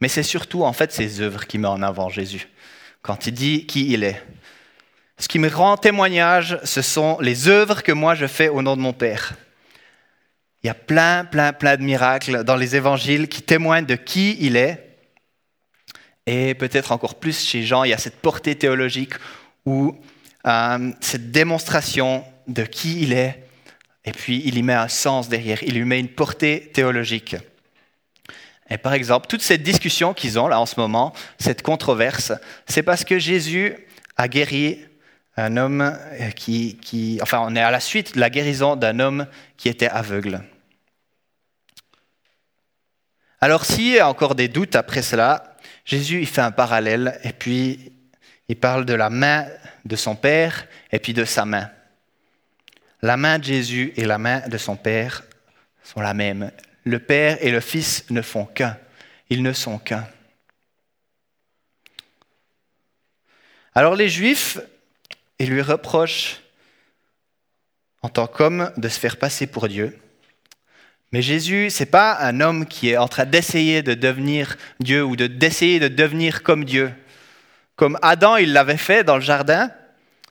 Mais 0.00 0.08
c'est 0.08 0.22
surtout 0.22 0.62
en 0.62 0.72
fait 0.72 0.92
ses 0.92 1.20
œuvres 1.20 1.46
qui 1.46 1.58
met 1.58 1.68
en 1.68 1.82
avant 1.82 2.08
Jésus 2.08 2.48
quand 3.02 3.26
il 3.26 3.32
dit 3.32 3.66
qui 3.66 3.92
il 3.92 4.02
est. 4.02 4.22
Ce 5.18 5.28
qui 5.28 5.38
me 5.38 5.48
rend 5.48 5.76
témoignage, 5.76 6.58
ce 6.64 6.82
sont 6.82 7.18
les 7.20 7.48
œuvres 7.48 7.82
que 7.82 7.92
moi 7.92 8.14
je 8.14 8.26
fais 8.26 8.48
au 8.48 8.62
nom 8.62 8.76
de 8.76 8.82
mon 8.82 8.92
Père. 8.92 9.34
Il 10.66 10.70
y 10.70 10.70
a 10.70 10.74
plein, 10.74 11.24
plein, 11.24 11.52
plein 11.52 11.76
de 11.76 11.82
miracles 11.84 12.42
dans 12.42 12.56
les 12.56 12.74
évangiles 12.74 13.28
qui 13.28 13.40
témoignent 13.40 13.86
de 13.86 13.94
qui 13.94 14.36
il 14.40 14.56
est. 14.56 14.98
Et 16.26 16.54
peut-être 16.54 16.90
encore 16.90 17.14
plus 17.20 17.40
chez 17.40 17.62
Jean, 17.62 17.84
il 17.84 17.90
y 17.90 17.92
a 17.92 17.98
cette 17.98 18.16
portée 18.16 18.56
théologique 18.56 19.12
ou 19.64 19.96
euh, 20.44 20.90
cette 21.00 21.30
démonstration 21.30 22.24
de 22.48 22.64
qui 22.64 23.00
il 23.00 23.12
est. 23.12 23.44
Et 24.04 24.10
puis 24.10 24.42
il 24.44 24.58
y 24.58 24.64
met 24.64 24.72
un 24.72 24.88
sens 24.88 25.28
derrière, 25.28 25.62
il 25.62 25.74
lui 25.74 25.84
met 25.84 26.00
une 26.00 26.08
portée 26.08 26.72
théologique. 26.74 27.36
Et 28.68 28.76
par 28.76 28.92
exemple, 28.92 29.28
toute 29.28 29.42
cette 29.42 29.62
discussion 29.62 30.14
qu'ils 30.14 30.36
ont 30.36 30.48
là 30.48 30.58
en 30.58 30.66
ce 30.66 30.80
moment, 30.80 31.12
cette 31.38 31.62
controverse, 31.62 32.32
c'est 32.66 32.82
parce 32.82 33.04
que 33.04 33.20
Jésus 33.20 33.76
a 34.16 34.26
guéri 34.26 34.80
un 35.36 35.58
homme 35.58 35.96
qui, 36.34 36.76
qui, 36.78 37.20
Enfin, 37.22 37.38
on 37.46 37.54
est 37.54 37.62
à 37.62 37.70
la 37.70 37.78
suite 37.78 38.16
de 38.16 38.20
la 38.20 38.30
guérison 38.30 38.74
d'un 38.74 38.98
homme 38.98 39.28
qui 39.56 39.68
était 39.68 39.86
aveugle. 39.86 40.42
Alors 43.40 43.64
s'il 43.64 43.92
y 43.92 43.98
a 43.98 44.08
encore 44.08 44.34
des 44.34 44.48
doutes 44.48 44.76
après 44.76 45.02
cela, 45.02 45.56
Jésus 45.84 46.20
il 46.20 46.26
fait 46.26 46.40
un 46.40 46.52
parallèle 46.52 47.20
et 47.22 47.32
puis 47.32 47.92
il 48.48 48.56
parle 48.56 48.84
de 48.84 48.94
la 48.94 49.10
main 49.10 49.46
de 49.84 49.96
son 49.96 50.16
Père 50.16 50.66
et 50.90 50.98
puis 50.98 51.12
de 51.12 51.24
sa 51.24 51.44
main. 51.44 51.70
La 53.02 53.16
main 53.16 53.38
de 53.38 53.44
Jésus 53.44 53.92
et 53.96 54.04
la 54.04 54.18
main 54.18 54.46
de 54.48 54.58
son 54.58 54.76
Père 54.76 55.22
sont 55.82 56.00
la 56.00 56.14
même. 56.14 56.50
Le 56.84 56.98
Père 56.98 57.38
et 57.40 57.50
le 57.50 57.60
Fils 57.60 58.08
ne 58.10 58.22
font 58.22 58.46
qu'un. 58.46 58.78
Ils 59.28 59.42
ne 59.42 59.52
sont 59.52 59.78
qu'un. 59.78 60.06
Alors 63.74 63.94
les 63.94 64.08
Juifs, 64.08 64.58
ils 65.38 65.50
lui 65.50 65.60
reprochent 65.60 66.40
en 68.02 68.08
tant 68.08 68.26
qu'homme 68.26 68.72
de 68.76 68.88
se 68.88 68.98
faire 68.98 69.18
passer 69.18 69.46
pour 69.46 69.68
Dieu. 69.68 69.98
Mais 71.12 71.22
Jésus, 71.22 71.70
ce 71.70 71.82
n'est 71.82 71.90
pas 71.90 72.18
un 72.20 72.40
homme 72.40 72.66
qui 72.66 72.90
est 72.90 72.96
en 72.96 73.08
train 73.08 73.24
d'essayer 73.24 73.82
de 73.82 73.94
devenir 73.94 74.56
Dieu 74.80 75.04
ou 75.04 75.16
d'essayer 75.16 75.78
de 75.78 75.88
devenir 75.88 76.42
comme 76.42 76.64
Dieu. 76.64 76.92
Comme 77.76 77.98
Adam, 78.02 78.36
il 78.36 78.52
l'avait 78.52 78.76
fait 78.76 79.04
dans 79.04 79.16
le 79.16 79.22
jardin, 79.22 79.70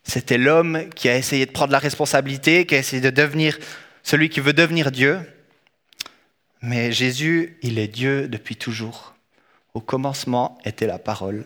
c'était 0.03 0.37
l'homme 0.37 0.89
qui 0.89 1.09
a 1.09 1.17
essayé 1.17 1.45
de 1.45 1.51
prendre 1.51 1.71
la 1.71 1.79
responsabilité, 1.79 2.65
qui 2.65 2.75
a 2.75 2.79
essayé 2.79 3.01
de 3.01 3.09
devenir 3.09 3.57
celui 4.03 4.29
qui 4.29 4.39
veut 4.39 4.53
devenir 4.53 4.91
Dieu. 4.91 5.19
Mais 6.61 6.91
Jésus, 6.91 7.57
il 7.61 7.79
est 7.79 7.87
Dieu 7.87 8.27
depuis 8.27 8.55
toujours. 8.55 9.15
Au 9.73 9.81
commencement 9.81 10.57
était 10.63 10.87
la 10.87 10.99
parole. 10.99 11.45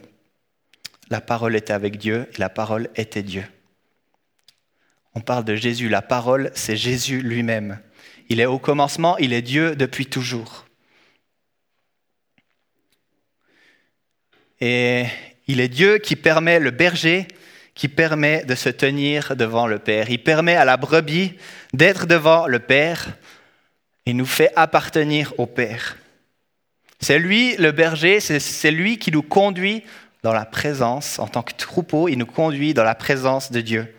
La 1.10 1.22
parole 1.22 1.56
était 1.56 1.74
avec 1.74 1.98
Dieu 1.98 2.28
et 2.34 2.38
la 2.38 2.50
parole 2.50 2.90
était 2.96 3.24
Dieu. 3.24 3.44
On 5.16 5.22
parle 5.22 5.44
de 5.44 5.56
Jésus. 5.56 5.90
La 5.90 6.02
parole, 6.02 6.52
c'est 6.54 6.78
Jésus 6.78 7.22
lui-même. 7.22 7.80
Il 8.30 8.40
est 8.40 8.46
au 8.46 8.60
commencement, 8.60 9.18
il 9.18 9.34
est 9.34 9.42
Dieu 9.42 9.76
depuis 9.76 10.06
toujours. 10.06 10.66
Et 14.62 15.06
il 15.48 15.60
est 15.60 15.68
Dieu 15.68 15.98
qui 15.98 16.16
permet 16.16 16.60
le 16.60 16.72
berger, 16.72 17.28
qui 17.74 17.88
permet 17.88 18.44
de 18.46 18.56
se 18.56 18.70
tenir 18.70 19.36
devant 19.36 19.66
le 19.66 19.80
Père. 19.80 20.10
Il 20.10 20.22
permet 20.22 20.56
à 20.56 20.66
la 20.66 20.78
brebis 20.78 21.34
d'être 21.74 22.06
devant 22.06 22.46
le 22.46 22.60
Père 22.60 23.08
et 24.06 24.14
nous 24.14 24.26
fait 24.26 24.52
appartenir 24.56 25.34
au 25.38 25.46
Père. 25.46 25.98
C'est 27.00 27.20
lui 27.20 27.56
le 27.56 27.72
berger, 27.72 28.20
c'est 28.20 28.72
lui 28.72 29.00
qui 29.00 29.12
nous 29.12 29.24
conduit 29.24 29.84
dans 30.22 30.34
la 30.34 30.46
présence, 30.46 31.18
en 31.18 31.28
tant 31.28 31.44
que 31.44 31.54
troupeau, 31.54 32.10
il 32.10 32.18
nous 32.18 32.26
conduit 32.26 32.74
dans 32.74 32.84
la 32.84 32.96
présence 32.96 33.52
de 33.52 33.62
Dieu. 33.62 33.96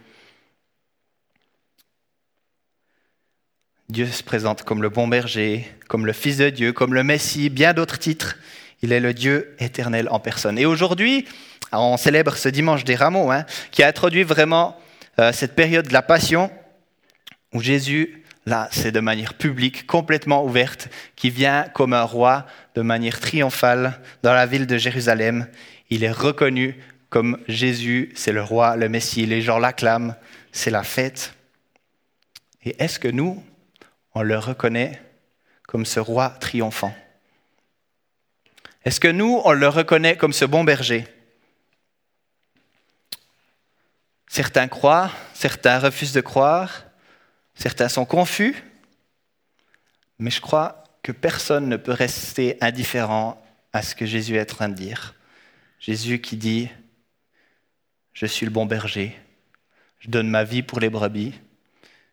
Dieu 3.90 4.06
se 4.06 4.22
présente 4.22 4.62
comme 4.62 4.82
le 4.82 4.88
bon 4.88 5.08
berger, 5.08 5.66
comme 5.88 6.06
le 6.06 6.12
Fils 6.12 6.36
de 6.36 6.48
Dieu, 6.48 6.72
comme 6.72 6.94
le 6.94 7.02
Messie, 7.02 7.50
bien 7.50 7.74
d'autres 7.74 7.98
titres. 7.98 8.36
Il 8.82 8.92
est 8.92 9.00
le 9.00 9.12
Dieu 9.12 9.56
éternel 9.58 10.08
en 10.10 10.20
personne. 10.20 10.58
Et 10.58 10.64
aujourd'hui, 10.64 11.26
on 11.72 11.96
célèbre 11.96 12.36
ce 12.36 12.48
dimanche 12.48 12.84
des 12.84 12.94
rameaux, 12.94 13.32
hein, 13.32 13.44
qui 13.72 13.82
a 13.82 13.88
introduit 13.88 14.22
vraiment 14.22 14.78
euh, 15.18 15.32
cette 15.32 15.56
période 15.56 15.88
de 15.88 15.92
la 15.92 16.02
passion, 16.02 16.52
où 17.52 17.60
Jésus, 17.60 18.22
là, 18.46 18.68
c'est 18.70 18.92
de 18.92 19.00
manière 19.00 19.34
publique, 19.34 19.88
complètement 19.88 20.44
ouverte, 20.44 20.88
qui 21.16 21.30
vient 21.30 21.64
comme 21.74 21.92
un 21.92 22.04
roi, 22.04 22.46
de 22.76 22.82
manière 22.82 23.18
triomphale, 23.18 24.00
dans 24.22 24.32
la 24.32 24.46
ville 24.46 24.68
de 24.68 24.78
Jérusalem. 24.78 25.48
Il 25.90 26.04
est 26.04 26.12
reconnu 26.12 26.76
comme 27.08 27.38
Jésus, 27.48 28.12
c'est 28.14 28.32
le 28.32 28.42
roi, 28.42 28.76
le 28.76 28.88
Messie. 28.88 29.26
Les 29.26 29.42
gens 29.42 29.58
l'acclament, 29.58 30.14
c'est 30.52 30.70
la 30.70 30.84
fête. 30.84 31.34
Et 32.62 32.76
est-ce 32.78 33.00
que 33.00 33.08
nous, 33.08 33.42
on 34.14 34.22
le 34.22 34.38
reconnaît 34.38 35.00
comme 35.66 35.86
ce 35.86 36.00
roi 36.00 36.30
triomphant 36.40 36.94
Est-ce 38.84 39.00
que 39.00 39.08
nous, 39.08 39.40
on 39.44 39.52
le 39.52 39.68
reconnaît 39.68 40.16
comme 40.16 40.32
ce 40.32 40.44
bon 40.44 40.64
berger? 40.64 41.06
Certains 44.28 44.68
croient, 44.68 45.10
certains 45.34 45.78
refusent 45.78 46.12
de 46.12 46.20
croire, 46.20 46.84
certains 47.54 47.88
sont 47.88 48.04
confus, 48.04 48.62
mais 50.18 50.30
je 50.30 50.40
crois 50.40 50.84
que 51.02 51.12
personne 51.12 51.68
ne 51.68 51.76
peut 51.76 51.92
rester 51.92 52.56
indifférent 52.60 53.42
à 53.72 53.82
ce 53.82 53.94
que 53.94 54.06
Jésus 54.06 54.36
est 54.36 54.42
en 54.52 54.54
train 54.54 54.68
de 54.68 54.74
dire. 54.74 55.14
Jésus 55.78 56.20
qui 56.20 56.36
dit, 56.36 56.68
je 58.12 58.26
suis 58.26 58.44
le 58.44 58.52
bon 58.52 58.66
berger, 58.66 59.18
je 59.98 60.10
donne 60.10 60.28
ma 60.28 60.44
vie 60.44 60.62
pour 60.62 60.78
les 60.78 60.90
brebis, 60.90 61.34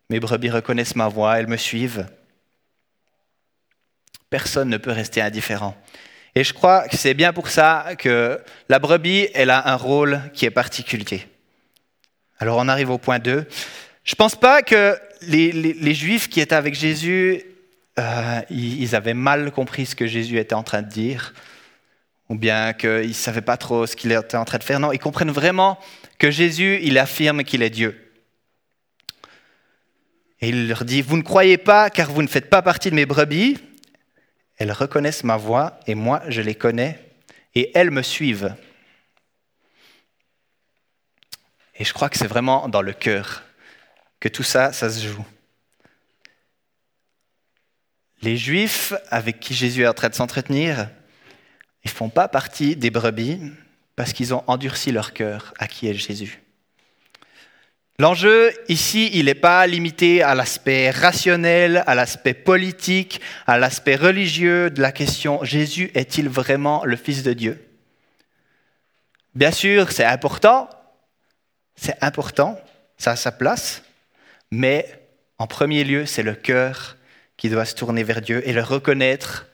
mes 0.09 0.19
brebis 0.19 0.49
reconnaissent 0.49 0.95
ma 0.95 1.07
voix, 1.07 1.39
elles 1.39 1.47
me 1.47 1.57
suivent. 1.57 2.07
Personne 4.29 4.69
ne 4.69 4.77
peut 4.77 4.91
rester 4.91 5.21
indifférent. 5.21 5.75
Et 6.35 6.43
je 6.43 6.53
crois 6.53 6.87
que 6.87 6.95
c'est 6.97 7.13
bien 7.13 7.33
pour 7.33 7.49
ça 7.49 7.95
que 7.97 8.39
la 8.69 8.79
brebis, 8.79 9.27
elle 9.33 9.49
a 9.49 9.69
un 9.69 9.75
rôle 9.75 10.21
qui 10.33 10.45
est 10.45 10.51
particulier. 10.51 11.27
Alors 12.39 12.57
on 12.59 12.67
arrive 12.67 12.89
au 12.89 12.97
point 12.97 13.19
2. 13.19 13.47
Je 14.03 14.11
ne 14.13 14.15
pense 14.15 14.35
pas 14.35 14.61
que 14.61 14.97
les, 15.23 15.93
Juifs 15.93 16.29
qui 16.29 16.39
étaient 16.39 16.55
avec 16.55 16.75
Jésus, 16.75 17.43
euh, 17.99 18.41
ils 18.49 18.95
avaient 18.95 19.13
mal 19.13 19.51
compris 19.51 19.87
ce 19.87 19.95
que 19.95 20.07
Jésus 20.07 20.37
était 20.37 20.55
en 20.55 20.63
train 20.63 20.81
de 20.81 20.89
dire, 20.89 21.33
ou 22.29 22.35
bien 22.35 22.73
qu'ils 22.73 23.07
ne 23.07 23.13
savaient 23.13 23.41
pas 23.41 23.57
trop 23.57 23.85
ce 23.85 23.95
qu'il 23.95 24.11
était 24.11 24.37
en 24.37 24.45
train 24.45 24.59
de 24.59 24.63
faire. 24.63 24.79
Non, 24.79 24.91
ils 24.91 24.99
comprennent 24.99 25.31
vraiment 25.31 25.79
que 26.19 26.29
Jésus, 26.29 26.79
il 26.83 26.97
affirme 26.97 27.43
qu'il 27.43 27.63
est 27.63 27.69
Dieu. 27.69 28.06
Et 30.39 30.49
il 30.49 30.67
leur 30.67 30.85
dit, 30.85 31.01
vous 31.01 31.17
ne 31.17 31.23
croyez 31.23 31.57
pas 31.57 31.89
car 31.89 32.11
vous 32.11 32.21
ne 32.21 32.27
faites 32.27 32.49
pas 32.49 32.61
partie 32.61 32.89
de 32.89 32.95
mes 32.95 33.05
brebis. 33.05 33.57
Elles 34.57 34.71
reconnaissent 34.71 35.23
ma 35.23 35.37
voix 35.37 35.79
et 35.87 35.95
moi 35.95 36.21
je 36.27 36.41
les 36.41 36.55
connais 36.55 36.99
et 37.55 37.71
elles 37.75 37.91
me 37.91 38.01
suivent. 38.01 38.55
Et 41.75 41.85
je 41.85 41.93
crois 41.93 42.09
que 42.09 42.17
c'est 42.17 42.27
vraiment 42.27 42.67
dans 42.67 42.81
le 42.81 42.93
cœur 42.93 43.43
que 44.19 44.29
tout 44.29 44.43
ça, 44.43 44.73
ça 44.73 44.89
se 44.89 45.07
joue. 45.07 45.25
Les 48.21 48.35
Juifs 48.35 48.93
avec 49.09 49.39
qui 49.39 49.53
Jésus 49.53 49.83
est 49.83 49.87
en 49.87 49.93
train 49.93 50.09
de 50.09 50.15
s'entretenir, 50.15 50.89
ils 51.83 51.91
ne 51.91 51.95
font 51.95 52.09
pas 52.09 52.27
partie 52.27 52.75
des 52.75 52.89
brebis 52.89 53.39
parce 53.95 54.11
qu'ils 54.11 54.33
ont 54.33 54.43
endurci 54.47 54.91
leur 54.91 55.13
cœur 55.13 55.53
à 55.59 55.67
qui 55.67 55.87
est 55.87 55.93
Jésus. 55.93 56.41
L'enjeu 57.99 58.53
ici, 58.69 59.09
il 59.13 59.25
n'est 59.25 59.33
pas 59.33 59.65
limité 59.65 60.21
à 60.21 60.35
l'aspect 60.35 60.91
rationnel, 60.91 61.83
à 61.87 61.95
l'aspect 61.95 62.35
politique, 62.35 63.21
à 63.47 63.57
l'aspect 63.57 63.95
religieux 63.95 64.69
de 64.69 64.81
la 64.83 64.91
question 64.91 65.43
Jésus 65.43 65.89
est-il 65.95 66.29
vraiment 66.29 66.85
le 66.85 66.95
Fils 66.95 67.23
de 67.23 67.33
Dieu? 67.33 67.67
Bien 69.33 69.49
sûr, 69.51 69.91
c'est 69.91 70.05
important, 70.05 70.69
c'est 71.75 71.97
important, 72.03 72.59
ça 72.99 73.11
a 73.11 73.15
sa 73.15 73.31
place, 73.31 73.81
mais 74.51 74.85
en 75.39 75.47
premier 75.47 75.83
lieu, 75.83 76.05
c'est 76.05 76.23
le 76.23 76.35
cœur 76.35 76.97
qui 77.35 77.49
doit 77.49 77.65
se 77.65 77.73
tourner 77.73 78.03
vers 78.03 78.21
Dieu 78.21 78.47
et 78.47 78.53
le 78.53 78.61
reconnaître 78.61 79.47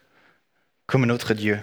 comme 0.85 1.05
notre 1.05 1.33
Dieu. 1.33 1.59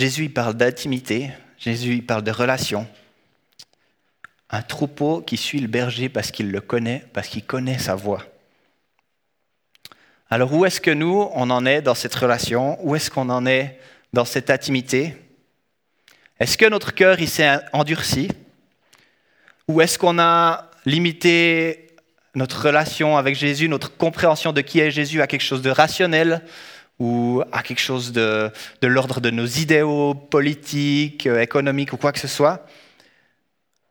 Jésus 0.00 0.30
parle 0.30 0.54
d'intimité, 0.54 1.28
Jésus 1.58 2.00
parle 2.00 2.22
de 2.22 2.30
relation. 2.30 2.88
Un 4.48 4.62
troupeau 4.62 5.20
qui 5.20 5.36
suit 5.36 5.60
le 5.60 5.66
berger 5.66 6.08
parce 6.08 6.30
qu'il 6.30 6.50
le 6.50 6.62
connaît, 6.62 7.04
parce 7.12 7.28
qu'il 7.28 7.44
connaît 7.44 7.78
sa 7.78 7.96
voix. 7.96 8.24
Alors 10.30 10.54
où 10.54 10.64
est-ce 10.64 10.80
que 10.80 10.90
nous, 10.90 11.28
on 11.34 11.50
en 11.50 11.66
est 11.66 11.82
dans 11.82 11.94
cette 11.94 12.14
relation? 12.14 12.78
Où 12.82 12.96
est-ce 12.96 13.10
qu'on 13.10 13.28
en 13.28 13.44
est 13.44 13.78
dans 14.14 14.24
cette 14.24 14.48
intimité? 14.48 15.16
Est-ce 16.38 16.56
que 16.56 16.64
notre 16.64 16.94
cœur 16.94 17.20
il 17.20 17.28
s'est 17.28 17.58
endurci? 17.74 18.30
Ou 19.68 19.82
est-ce 19.82 19.98
qu'on 19.98 20.18
a 20.18 20.70
limité 20.86 21.88
notre 22.34 22.64
relation 22.64 23.18
avec 23.18 23.36
Jésus, 23.36 23.68
notre 23.68 23.94
compréhension 23.94 24.54
de 24.54 24.62
qui 24.62 24.80
est 24.80 24.90
Jésus 24.90 25.20
à 25.20 25.26
quelque 25.26 25.42
chose 25.42 25.60
de 25.60 25.68
rationnel, 25.68 26.42
ou 27.00 27.42
à 27.50 27.62
quelque 27.62 27.80
chose 27.80 28.12
de, 28.12 28.52
l'ordre 28.82 29.20
de 29.20 29.30
nos 29.30 29.46
idéaux 29.46 30.14
politiques, 30.14 31.26
euh, 31.26 31.40
économiques 31.40 31.94
ou 31.94 31.96
quoi 31.96 32.12
que 32.12 32.20
ce 32.20 32.28
soit 32.28 32.66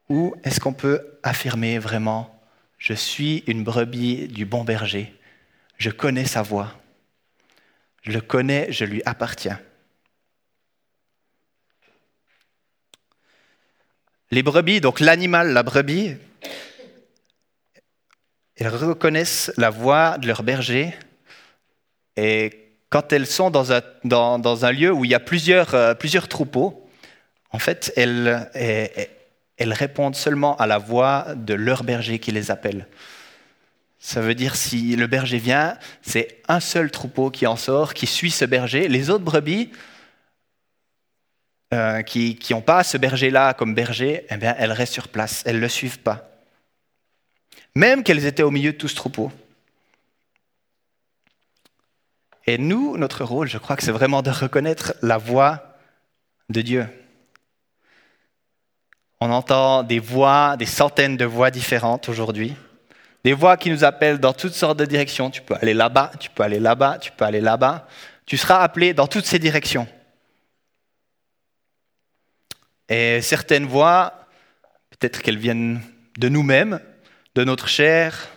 Ou 0.10 0.36
est-ce 0.44 0.60
qu'on 0.60 0.74
peut 0.74 1.02
affirmer 1.24 1.80
vraiment, 1.80 2.40
je 2.78 2.94
suis 2.94 3.44
une 3.48 3.64
brebis 3.64 4.28
du 4.28 4.46
bon 4.46 4.64
berger, 4.64 5.12
je 5.78 5.90
connais 5.90 6.26
sa 6.26 6.44
voix, 6.44 6.72
je 8.04 8.12
le 8.12 8.22
connais, 8.22 8.72
je 8.72 8.86
lui 8.86 9.02
appartiens. 9.06 9.60
Les 14.32 14.44
brebis, 14.44 14.82
donc 14.82 15.00
l'animal, 15.00 15.52
la 15.54 15.64
brebis, 15.64 16.16
elles 18.56 18.68
reconnaissent 18.68 19.52
la 19.58 19.72
voix 19.72 20.20
de 20.20 20.28
leur 20.28 20.44
berger 20.44 20.94
et 22.16 22.69
quand 22.90 23.14
elles 23.14 23.28
sont 23.28 23.52
dans 23.52 23.72
un, 24.66 24.72
lieu 24.72 24.92
où 24.92 25.06
il 25.06 25.12
y 25.12 25.16
a 25.16 25.20
plusieurs, 25.20 25.76
euh, 25.76 25.94
troupeaux, 26.30 26.90
en 27.52 27.60
fait, 27.60 27.94
elles, 27.96 28.50
elles, 28.54 29.74
répondent 29.74 30.16
seulement 30.16 30.56
à 30.58 30.68
la 30.68 30.78
voix 30.78 31.28
de 31.36 31.54
leur 31.54 31.84
berger 31.84 32.20
qui 32.20 32.32
les 32.32 32.52
appelle. 32.52 32.88
Ça 34.00 34.22
veut 34.22 34.36
dire 34.36 34.56
si 34.56 34.96
le 34.96 35.08
berger 35.08 35.40
vient, 35.40 35.78
c'est 36.02 36.42
un 36.48 36.60
seul 36.60 36.90
troupeau 36.90 37.30
qui 37.32 37.46
en 37.46 37.58
sort, 37.58 37.94
qui 37.94 38.08
suit 38.08 38.32
ce 38.32 38.46
berger. 38.46 38.88
Les 38.88 39.10
autres 39.10 39.26
brebis 39.26 39.72
euh, 41.74 42.02
qui 42.02 42.40
n'ont 42.50 42.62
pas 42.62 42.84
ce 42.84 42.98
berger-là 42.98 43.54
comme 43.54 43.76
berger, 43.76 44.26
eh 44.32 44.38
bien, 44.38 44.56
elles 44.58 44.72
restent 44.72 44.94
sur 44.94 45.08
place, 45.08 45.44
elles 45.46 45.58
ne 45.58 45.62
le 45.62 45.70
suivent 45.70 46.00
pas. 46.00 46.32
Même 47.76 48.04
qu'elles 48.04 48.26
étaient 48.26 48.42
au 48.42 48.50
milieu 48.50 48.72
de 48.72 48.78
tout 48.78 48.88
ce 48.88 48.96
troupeau. 48.96 49.32
Et 52.50 52.58
nous, 52.58 52.98
notre 52.98 53.24
rôle, 53.26 53.48
je 53.48 53.60
crois 53.60 53.76
que 53.76 53.84
c'est 53.84 53.92
vraiment 53.92 54.24
de 54.24 54.32
reconnaître 54.32 54.96
la 55.04 55.20
voix 55.20 55.78
de 56.50 56.62
Dieu. 56.62 56.88
On 59.20 59.30
entend 59.30 59.84
des 59.84 60.00
voix, 60.00 60.58
des 60.58 60.66
centaines 60.66 61.16
de 61.16 61.26
voix 61.26 61.52
différentes 61.52 62.10
aujourd'hui. 62.10 62.56
Des 63.24 63.34
voix 63.34 63.56
qui 63.56 63.70
nous 63.70 63.84
appellent 63.84 64.18
dans 64.18 64.34
toutes 64.34 64.56
sortes 64.56 64.80
de 64.80 64.86
directions. 64.86 65.30
Tu 65.30 65.44
peux 65.44 65.54
aller 65.62 65.76
là-bas, 65.76 66.12
tu 66.20 66.32
peux 66.32 66.42
aller 66.42 66.60
là-bas, 66.60 66.98
tu 66.98 67.12
peux 67.12 67.24
aller 67.24 67.40
là-bas. 67.40 67.88
Tu 68.26 68.36
seras 68.36 68.64
appelé 68.64 68.96
dans 68.96 69.06
toutes 69.06 69.28
ces 69.28 69.38
directions. 69.38 69.88
Et 72.90 73.22
certaines 73.22 73.68
voix, 73.68 74.26
peut-être 74.90 75.22
qu'elles 75.22 75.38
viennent 75.38 75.82
de 76.18 76.30
nous-mêmes, 76.30 76.80
de 77.36 77.44
notre 77.44 77.68
chair. 77.68 78.28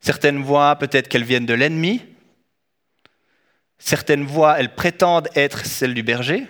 Certaines 0.00 0.44
voix, 0.44 0.76
peut-être 0.76 1.08
qu'elles 1.08 1.24
viennent 1.24 1.44
de 1.44 1.54
l'ennemi. 1.54 2.02
Certaines 3.84 4.24
voix, 4.24 4.60
elles 4.60 4.76
prétendent 4.76 5.28
être 5.34 5.66
celles 5.66 5.92
du 5.92 6.04
berger. 6.04 6.46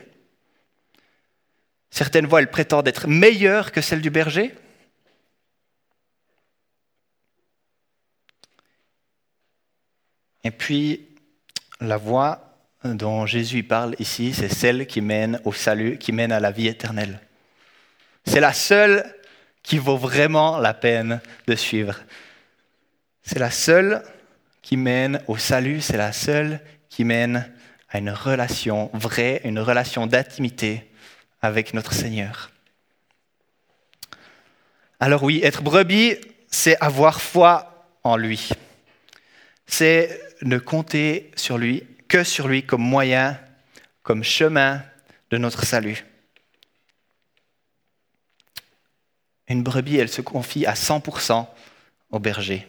Certaines 1.90 2.26
voix, 2.26 2.40
elles 2.40 2.50
prétendent 2.50 2.86
être 2.86 3.08
meilleures 3.08 3.72
que 3.72 3.80
celles 3.80 4.02
du 4.02 4.10
berger. 4.10 4.54
Et 10.44 10.50
puis, 10.50 11.08
la 11.80 11.96
voie 11.96 12.54
dont 12.84 13.24
Jésus 13.24 13.62
parle 13.62 13.96
ici, 13.98 14.34
c'est 14.34 14.52
celle 14.52 14.86
qui 14.86 15.00
mène 15.00 15.40
au 15.46 15.54
salut, 15.54 15.96
qui 15.96 16.12
mène 16.12 16.32
à 16.32 16.40
la 16.40 16.50
vie 16.50 16.68
éternelle. 16.68 17.18
C'est 18.26 18.40
la 18.40 18.52
seule 18.52 19.10
qui 19.62 19.78
vaut 19.78 19.96
vraiment 19.96 20.58
la 20.58 20.74
peine 20.74 21.22
de 21.46 21.54
suivre. 21.54 21.98
C'est 23.22 23.38
la 23.38 23.50
seule 23.50 24.02
qui 24.60 24.76
mène 24.76 25.22
au 25.28 25.38
salut, 25.38 25.80
c'est 25.80 25.96
la 25.96 26.12
seule 26.12 26.60
qui 26.92 27.04
mène 27.04 27.50
à 27.88 27.98
une 27.98 28.10
relation 28.10 28.90
vraie, 28.92 29.40
une 29.44 29.58
relation 29.58 30.06
d'intimité 30.06 30.90
avec 31.40 31.72
notre 31.72 31.94
Seigneur. 31.94 32.50
Alors 35.00 35.22
oui, 35.22 35.40
être 35.42 35.62
brebis, 35.62 36.16
c'est 36.48 36.76
avoir 36.82 37.22
foi 37.22 37.88
en 38.04 38.18
lui. 38.18 38.50
C'est 39.66 40.20
ne 40.42 40.58
compter 40.58 41.30
sur 41.34 41.56
lui 41.56 41.82
que 42.08 42.24
sur 42.24 42.46
lui 42.46 42.62
comme 42.62 42.82
moyen, 42.82 43.40
comme 44.02 44.22
chemin 44.22 44.82
de 45.30 45.38
notre 45.38 45.64
salut. 45.64 46.04
Une 49.48 49.62
brebis, 49.62 49.96
elle 49.96 50.10
se 50.10 50.20
confie 50.20 50.66
à 50.66 50.74
100% 50.74 51.46
au 52.10 52.18
berger. 52.18 52.68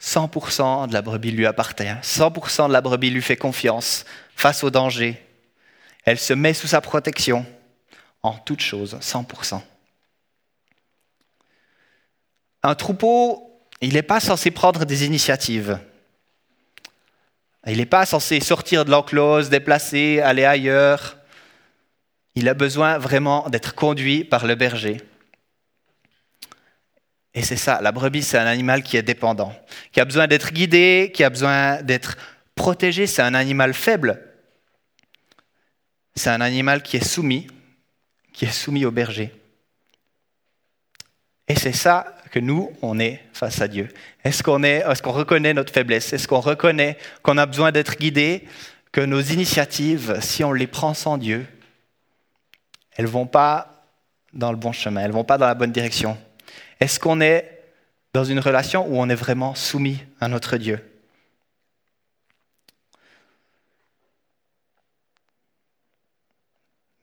100% 0.00 0.88
de 0.88 0.92
la 0.92 1.02
brebis 1.02 1.30
lui 1.30 1.46
appartient. 1.46 1.84
100% 2.02 2.68
de 2.68 2.72
la 2.72 2.80
brebis 2.80 3.10
lui 3.10 3.22
fait 3.22 3.36
confiance 3.36 4.04
face 4.34 4.64
au 4.64 4.70
danger. 4.70 5.22
Elle 6.04 6.18
se 6.18 6.32
met 6.32 6.54
sous 6.54 6.68
sa 6.68 6.80
protection 6.80 7.44
en 8.22 8.32
toutes 8.32 8.62
choses, 8.62 8.96
100%. 9.00 9.60
Un 12.62 12.74
troupeau, 12.74 13.60
il 13.80 13.94
n'est 13.94 14.02
pas 14.02 14.20
censé 14.20 14.50
prendre 14.50 14.84
des 14.84 15.04
initiatives. 15.04 15.78
Il 17.66 17.76
n'est 17.76 17.86
pas 17.86 18.06
censé 18.06 18.40
sortir 18.40 18.84
de 18.84 18.90
l'enclose, 18.90 19.50
déplacer, 19.50 20.20
aller 20.20 20.44
ailleurs. 20.44 21.18
Il 22.34 22.48
a 22.48 22.54
besoin 22.54 22.98
vraiment 22.98 23.48
d'être 23.48 23.74
conduit 23.74 24.24
par 24.24 24.46
le 24.46 24.54
berger. 24.54 24.98
Et 27.34 27.42
c'est 27.42 27.56
ça, 27.56 27.80
la 27.80 27.92
brebis, 27.92 28.22
c'est 28.22 28.38
un 28.38 28.46
animal 28.46 28.82
qui 28.82 28.96
est 28.96 29.02
dépendant, 29.02 29.54
qui 29.92 30.00
a 30.00 30.04
besoin 30.04 30.26
d'être 30.26 30.52
guidé, 30.52 31.12
qui 31.14 31.22
a 31.22 31.30
besoin 31.30 31.80
d'être 31.82 32.16
protégé. 32.56 33.06
C'est 33.06 33.22
un 33.22 33.34
animal 33.34 33.72
faible. 33.72 34.20
C'est 36.14 36.30
un 36.30 36.40
animal 36.40 36.82
qui 36.82 36.96
est 36.96 37.04
soumis, 37.04 37.46
qui 38.32 38.46
est 38.46 38.52
soumis 38.52 38.84
au 38.84 38.90
berger. 38.90 39.32
Et 41.46 41.54
c'est 41.54 41.72
ça 41.72 42.16
que 42.30 42.40
nous, 42.40 42.72
on 42.82 42.98
est 42.98 43.20
face 43.32 43.60
à 43.60 43.68
Dieu. 43.68 43.88
Est-ce 44.24 44.42
qu'on 44.42 44.62
est, 44.62 44.84
est-ce 44.86 45.02
qu'on 45.02 45.12
reconnaît 45.12 45.54
notre 45.54 45.72
faiblesse? 45.72 46.12
Est-ce 46.12 46.28
qu'on 46.28 46.40
reconnaît 46.40 46.98
qu'on 47.22 47.38
a 47.38 47.46
besoin 47.46 47.72
d'être 47.72 47.96
guidé 47.96 48.46
Que 48.92 49.00
nos 49.00 49.20
initiatives, 49.20 50.18
si 50.20 50.42
on 50.44 50.52
les 50.52 50.66
prend 50.66 50.94
sans 50.94 51.16
Dieu, 51.16 51.46
elles 52.96 53.06
vont 53.06 53.26
pas 53.26 53.84
dans 54.32 54.50
le 54.50 54.58
bon 54.58 54.72
chemin, 54.72 55.02
elles 55.02 55.12
vont 55.12 55.24
pas 55.24 55.38
dans 55.38 55.46
la 55.46 55.54
bonne 55.54 55.72
direction? 55.72 56.16
Est-ce 56.80 56.98
qu'on 56.98 57.20
est 57.20 57.62
dans 58.14 58.24
une 58.24 58.40
relation 58.40 58.86
où 58.88 58.96
on 58.96 59.08
est 59.08 59.14
vraiment 59.14 59.54
soumis 59.54 60.02
à 60.20 60.28
notre 60.28 60.56
Dieu? 60.56 60.80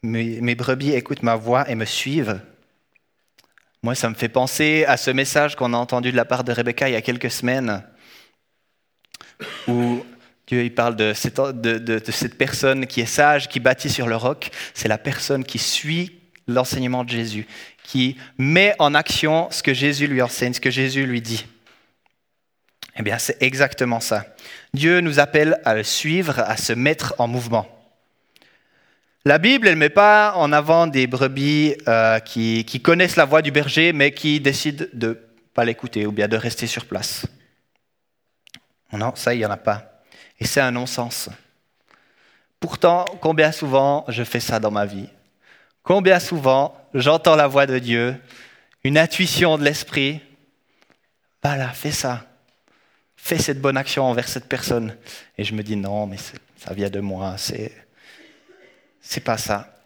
Mes, 0.04 0.56
brebis 0.56 0.94
écoutent 0.94 1.24
ma 1.24 1.36
voix 1.36 1.70
et 1.70 1.76
me 1.76 1.86
suivent. 1.86 2.40
Moi, 3.84 3.94
ça 3.94 4.10
me 4.10 4.16
fait 4.16 4.30
penser 4.30 4.86
à 4.88 4.98
ce 4.98 5.12
message 5.12 5.56
qu'on 5.56 5.74
a 5.74 5.78
entendu 5.78 6.12
de 6.12 6.16
la 6.16 6.26
part 6.26 6.44
de 6.44 6.52
Rebecca 6.52 6.90
il 6.90 6.94
y 6.94 6.96
a 6.96 7.02
quelques 7.02 7.30
semaines, 7.30 7.84
où 9.68 10.04
Dieu 10.48 10.64
il 10.64 10.74
parle 10.74 10.96
de 10.96 11.14
cette, 11.14 11.40
de 11.40 12.12
cette 12.12 12.38
personne 12.38 12.88
qui 12.88 13.02
est 13.02 13.06
sage, 13.06 13.50
qui 13.50 13.60
bâtit 13.60 13.90
sur 13.90 14.08
le 14.08 14.16
roc. 14.16 14.50
C'est 14.74 14.88
la 14.88 14.98
personne 14.98 15.44
qui 15.44 15.60
suit 15.60 16.17
l'enseignement 16.48 17.04
de 17.04 17.10
Jésus, 17.10 17.48
qui 17.84 18.18
met 18.38 18.76
en 18.80 18.94
action 18.94 19.48
ce 19.52 19.64
que 19.64 19.74
Jésus 19.74 20.08
lui 20.08 20.22
enseigne, 20.22 20.54
ce 20.54 20.62
que 20.62 20.72
Jésus 20.72 21.06
lui 21.06 21.22
dit. 21.22 21.46
Eh 22.98 23.04
bien, 23.04 23.18
c'est 23.18 23.42
exactement 23.42 24.00
ça. 24.00 24.26
Dieu 24.74 25.02
nous 25.02 25.20
appelle 25.20 25.60
à 25.66 25.76
le 25.76 25.84
suivre, 25.84 26.40
à 26.40 26.58
se 26.58 26.74
mettre 26.74 27.14
en 27.20 27.28
mouvement. 27.28 27.68
La 29.24 29.38
Bible, 29.38 29.68
elle 29.68 29.76
ne 29.76 29.80
met 29.80 29.90
pas 29.90 30.34
en 30.36 30.52
avant 30.52 30.88
des 30.88 31.06
brebis 31.06 31.76
euh, 31.88 32.20
qui, 32.20 32.64
qui, 32.66 32.82
connaissent 32.82 33.18
la 33.18 33.26
voix 33.26 33.42
du 33.42 33.52
berger, 33.52 33.92
mais 33.92 34.12
qui 34.12 34.40
décident 34.40 34.86
de 34.94 35.10
ne 35.10 35.14
pas 35.54 35.66
l'écouter 35.66 36.06
ou 36.06 36.12
bien 36.12 36.28
de 36.28 36.38
rester 36.38 36.66
sur 36.66 36.86
place. 36.86 37.26
Non, 38.94 39.14
ça, 39.16 39.34
il 39.34 39.40
n'y 39.40 39.46
en 39.46 39.52
a 39.52 39.58
pas. 39.58 40.02
Et 40.40 40.46
c'est 40.46 40.62
un 40.62 40.72
non-sens. 40.72 41.30
Pourtant, 42.60 43.06
combien 43.22 43.52
souvent 43.52 44.06
je 44.08 44.24
fais 44.24 44.40
ça 44.40 44.60
dans 44.60 44.72
ma 44.72 44.86
vie? 44.86 45.10
Combien 45.88 46.20
souvent 46.20 46.76
j'entends 46.94 47.38
la 47.38 47.48
voix 47.48 47.66
de 47.66 47.80
Dieu, 47.80 48.22
une 48.84 48.98
intuition 48.98 49.58
de 49.58 49.64
l'esprit, 49.64 50.20
voilà, 51.42 51.70
fais 51.70 51.92
ça. 51.92 52.26
Fais 53.16 53.38
cette 53.38 53.62
bonne 53.62 53.78
action 53.78 54.04
envers 54.04 54.28
cette 54.28 54.50
personne. 54.50 54.98
Et 55.38 55.46
je 55.46 55.54
me 55.54 55.64
dis 55.64 55.78
non, 55.78 56.06
mais 56.06 56.18
ça 56.18 56.74
vient 56.74 56.90
de 56.90 57.00
moi, 57.00 57.36
c'est 57.38 57.72
c'est 59.00 59.22
pas 59.22 59.38
ça. 59.38 59.78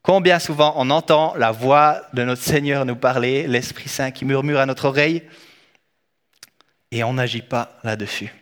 Combien 0.00 0.38
souvent 0.38 0.72
on 0.76 0.88
entend 0.88 1.34
la 1.34 1.50
voix 1.50 2.06
de 2.14 2.24
notre 2.24 2.42
Seigneur 2.42 2.86
nous 2.86 2.96
parler, 2.96 3.46
l'Esprit 3.46 3.90
Saint 3.90 4.10
qui 4.12 4.24
murmure 4.24 4.60
à 4.60 4.64
notre 4.64 4.86
oreille, 4.86 5.24
et 6.90 7.04
on 7.04 7.12
n'agit 7.12 7.42
pas 7.42 7.78
là-dessus. 7.84 8.32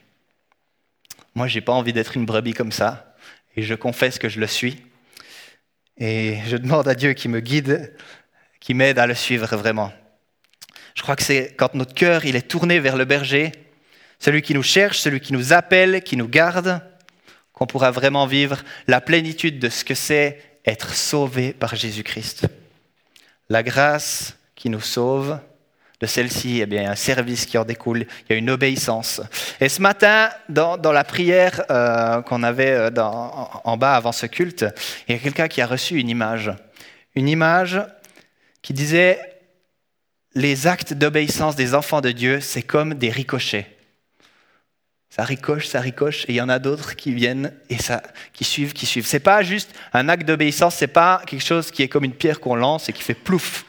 Moi, 1.35 1.49
j'ai 1.49 1.63
pas 1.63 1.73
envie 1.73 1.93
d'être 1.93 2.17
une 2.17 2.27
brebis 2.27 2.55
comme 2.55 2.71
ça, 2.71 3.17
et 3.57 3.63
je 3.63 3.75
confesse 3.75 4.21
que 4.21 4.29
je 4.29 4.39
le 4.39 4.47
suis. 4.47 4.87
Et 5.99 6.39
je 6.47 6.57
demande 6.57 6.89
à 6.89 6.95
Dieu 6.95 7.15
qui 7.15 7.29
me 7.29 7.41
guide, 7.41 7.95
qui 8.61 8.75
m'aide 8.75 8.99
à 8.99 9.07
le 9.07 9.15
suivre 9.15 9.57
vraiment. 9.57 9.93
Je 10.95 11.03
crois 11.03 11.17
que 11.17 11.23
c'est 11.23 11.55
quand 11.57 11.75
notre 11.75 11.95
cœur 11.95 12.25
il 12.25 12.37
est 12.37 12.49
tourné 12.49 12.81
vers 12.81 12.97
le 12.97 13.05
berger, 13.05 13.53
celui 14.19 14.43
qui 14.43 14.55
nous 14.55 14.63
cherche, 14.63 14.99
celui 14.99 15.21
qui 15.21 15.33
nous 15.33 15.53
appelle, 15.53 16.03
qui 16.03 16.17
nous 16.17 16.29
garde, 16.29 16.81
qu'on 17.53 17.67
pourra 17.67 17.91
vraiment 17.91 18.27
vivre 18.27 18.63
la 18.87 19.01
plénitude 19.01 19.59
de 19.59 19.69
ce 19.69 19.85
que 19.85 19.95
c'est 19.95 20.61
être 20.67 20.95
sauvé 20.95 21.53
par 21.53 21.75
Jésus-Christ. 21.75 22.47
La 23.49 23.63
grâce 23.63 24.37
qui 24.55 24.69
nous 24.69 24.81
sauve, 24.81 25.39
de 26.01 26.07
celle-ci, 26.07 26.61
eh 26.61 26.67
bien, 26.67 26.91
un 26.91 26.95
service 26.95 27.47
qui 27.47 27.57
en 27.57 27.65
découle, 27.65 28.01
il 28.01 28.33
y 28.33 28.33
a 28.35 28.37
une 28.37 28.51
obéissance. 28.51 29.23
Et 29.61 29.69
ce 29.69 29.81
matin, 29.81 30.29
dans, 30.49 30.77
la 30.77 31.05
prière 31.05 31.63
euh, 31.71 32.21
qu'on 32.23 32.43
avait 32.43 32.73
euh, 32.73 32.91
en, 33.01 33.77
bas 33.77 33.95
avant 33.95 34.13
ce 34.13 34.27
culte, 34.27 34.67
il 35.09 35.15
y 35.15 35.19
a 35.19 35.21
quelqu'un 35.21 35.49
qui 35.49 35.63
a 35.63 35.67
reçu 35.67 35.99
une 35.99 36.11
image. 36.11 36.53
Une 37.15 37.29
image 37.29 37.81
qui 38.61 38.75
disait, 38.75 39.19
les 40.35 40.67
actes 40.67 40.93
d'obéissance 40.93 41.57
des 41.57 41.75
enfants 41.75 42.03
de 42.03 42.13
Dieu, 42.13 42.41
c'est 42.41 42.63
comme 42.63 42.95
des 42.95 43.11
ricochets. 43.11 43.67
Ça 45.09 45.25
ricoche, 45.25 45.67
ça 45.67 45.81
ricoche, 45.81 46.25
et 46.25 46.33
il 46.33 46.35
y 46.35 46.43
en 46.43 46.51
a 46.51 46.59
d'autres 46.59 46.95
qui 46.95 47.15
viennent 47.15 47.55
et 47.71 47.79
ça, 47.79 48.03
qui 48.35 48.45
suivent, 48.45 48.75
qui 48.75 48.85
suivent. 48.85 49.07
C'est 49.07 49.19
pas 49.19 49.43
juste 49.43 49.71
un 49.95 50.11
acte 50.11 50.27
d'obéissance, 50.27 50.75
c'est 50.75 50.89
pas 50.89 51.23
quelque 51.27 51.45
chose 51.45 51.71
qui 51.71 51.83
est 51.83 51.89
comme 51.89 52.05
une 52.05 52.13
pierre 52.13 52.39
qu'on 52.39 52.55
lance 52.55 52.91
et 52.91 52.93
qui 52.93 53.03
fait 53.03 53.15
plouf 53.15 53.65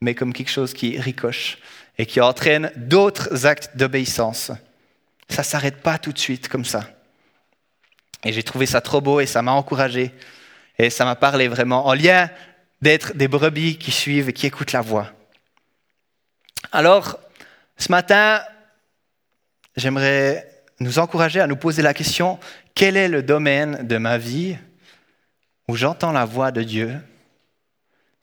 mais 0.00 0.14
comme 0.14 0.32
quelque 0.32 0.50
chose 0.50 0.72
qui 0.72 0.98
ricoche 0.98 1.58
et 1.98 2.06
qui 2.06 2.20
entraîne 2.20 2.70
d'autres 2.76 3.46
actes 3.46 3.76
d'obéissance. 3.76 4.52
Ça 5.28 5.42
ne 5.42 5.46
s'arrête 5.46 5.82
pas 5.82 5.98
tout 5.98 6.12
de 6.12 6.18
suite 6.18 6.48
comme 6.48 6.64
ça. 6.64 6.84
Et 8.24 8.32
j'ai 8.32 8.42
trouvé 8.42 8.66
ça 8.66 8.80
trop 8.80 9.00
beau 9.00 9.20
et 9.20 9.26
ça 9.26 9.42
m'a 9.42 9.52
encouragé. 9.52 10.12
Et 10.78 10.90
ça 10.90 11.04
m'a 11.04 11.16
parlé 11.16 11.48
vraiment 11.48 11.86
en 11.86 11.94
lien 11.94 12.30
d'être 12.80 13.16
des 13.16 13.28
brebis 13.28 13.78
qui 13.78 13.90
suivent 13.90 14.28
et 14.28 14.32
qui 14.32 14.46
écoutent 14.46 14.72
la 14.72 14.80
voix. 14.80 15.12
Alors, 16.70 17.18
ce 17.76 17.90
matin, 17.90 18.40
j'aimerais 19.76 20.48
nous 20.80 20.98
encourager 20.98 21.40
à 21.40 21.46
nous 21.46 21.56
poser 21.56 21.82
la 21.82 21.94
question, 21.94 22.38
quel 22.74 22.96
est 22.96 23.08
le 23.08 23.22
domaine 23.22 23.86
de 23.86 23.96
ma 23.98 24.18
vie 24.18 24.56
où 25.66 25.76
j'entends 25.76 26.12
la 26.12 26.24
voix 26.24 26.52
de 26.52 26.62
Dieu 26.62 27.00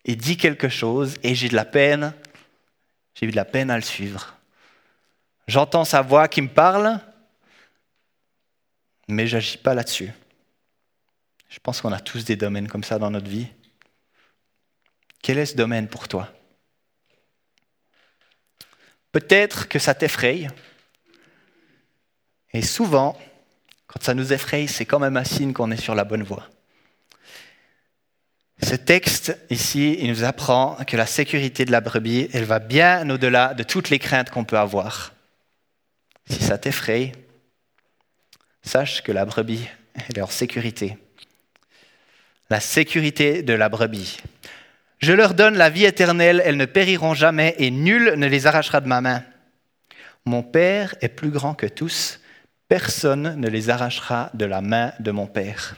et 0.05 0.15
dit 0.15 0.37
quelque 0.37 0.69
chose 0.69 1.15
et 1.23 1.35
j'ai 1.35 1.49
de 1.49 1.55
la 1.55 1.65
peine, 1.65 2.13
j'ai 3.15 3.25
eu 3.25 3.31
de 3.31 3.35
la 3.35 3.45
peine 3.45 3.71
à 3.71 3.75
le 3.75 3.81
suivre. 3.81 4.37
J'entends 5.47 5.83
sa 5.83 6.01
voix 6.01 6.27
qui 6.27 6.41
me 6.41 6.47
parle, 6.47 6.99
mais 9.07 9.27
je 9.27 9.35
n'agis 9.35 9.57
pas 9.57 9.73
là-dessus. 9.73 10.11
Je 11.49 11.59
pense 11.59 11.81
qu'on 11.81 11.91
a 11.91 11.99
tous 11.99 12.23
des 12.23 12.35
domaines 12.35 12.67
comme 12.67 12.83
ça 12.83 12.99
dans 12.99 13.11
notre 13.11 13.29
vie. 13.29 13.47
Quel 15.21 15.39
est 15.39 15.45
ce 15.47 15.55
domaine 15.55 15.87
pour 15.87 16.07
toi? 16.07 16.31
Peut-être 19.11 19.67
que 19.67 19.79
ça 19.79 19.95
t'effraie. 19.95 20.47
Et 22.53 22.61
souvent, 22.61 23.17
quand 23.87 24.03
ça 24.03 24.13
nous 24.13 24.33
effraie, 24.33 24.67
c'est 24.67 24.85
quand 24.85 24.99
même 24.99 25.17
un 25.17 25.23
signe 25.23 25.53
qu'on 25.53 25.71
est 25.71 25.81
sur 25.81 25.95
la 25.95 26.03
bonne 26.03 26.23
voie. 26.23 26.49
Ce 28.63 28.75
texte 28.75 29.37
ici, 29.49 29.97
il 29.99 30.09
nous 30.09 30.23
apprend 30.23 30.77
que 30.87 30.97
la 30.97 31.05
sécurité 31.05 31.65
de 31.65 31.71
la 31.71 31.81
brebis, 31.81 32.29
elle 32.33 32.45
va 32.45 32.59
bien 32.59 33.09
au-delà 33.09 33.53
de 33.53 33.63
toutes 33.63 33.89
les 33.89 33.99
craintes 33.99 34.29
qu'on 34.29 34.45
peut 34.45 34.57
avoir. 34.57 35.13
Si 36.29 36.41
ça 36.41 36.57
t'effraie, 36.57 37.11
sache 38.63 39.03
que 39.03 39.11
la 39.11 39.25
brebis, 39.25 39.67
elle 39.93 40.17
est 40.17 40.21
en 40.21 40.27
sécurité. 40.27 40.97
La 42.49 42.59
sécurité 42.59 43.43
de 43.43 43.53
la 43.53 43.69
brebis. 43.69 44.17
Je 44.99 45.13
leur 45.13 45.33
donne 45.33 45.57
la 45.57 45.69
vie 45.69 45.85
éternelle, 45.85 46.41
elles 46.45 46.57
ne 46.57 46.65
périront 46.65 47.13
jamais 47.13 47.55
et 47.59 47.69
nul 47.69 48.13
ne 48.15 48.27
les 48.27 48.47
arrachera 48.47 48.81
de 48.81 48.87
ma 48.87 49.01
main. 49.01 49.23
Mon 50.25 50.41
Père 50.41 50.95
est 51.01 51.09
plus 51.09 51.29
grand 51.29 51.53
que 51.53 51.67
tous, 51.67 52.21
personne 52.67 53.35
ne 53.35 53.47
les 53.47 53.69
arrachera 53.69 54.31
de 54.33 54.45
la 54.45 54.61
main 54.61 54.93
de 54.99 55.11
mon 55.11 55.27
Père. 55.27 55.75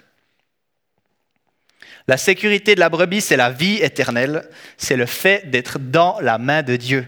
La 2.08 2.18
sécurité 2.18 2.74
de 2.74 2.80
la 2.80 2.90
brebis, 2.90 3.22
c'est 3.22 3.36
la 3.36 3.50
vie 3.50 3.78
éternelle, 3.82 4.50
c'est 4.78 4.96
le 4.96 5.06
fait 5.06 5.50
d'être 5.50 5.78
dans 5.78 6.20
la 6.22 6.38
main 6.38 6.64
de 6.64 6.78
Dieu. 6.78 7.06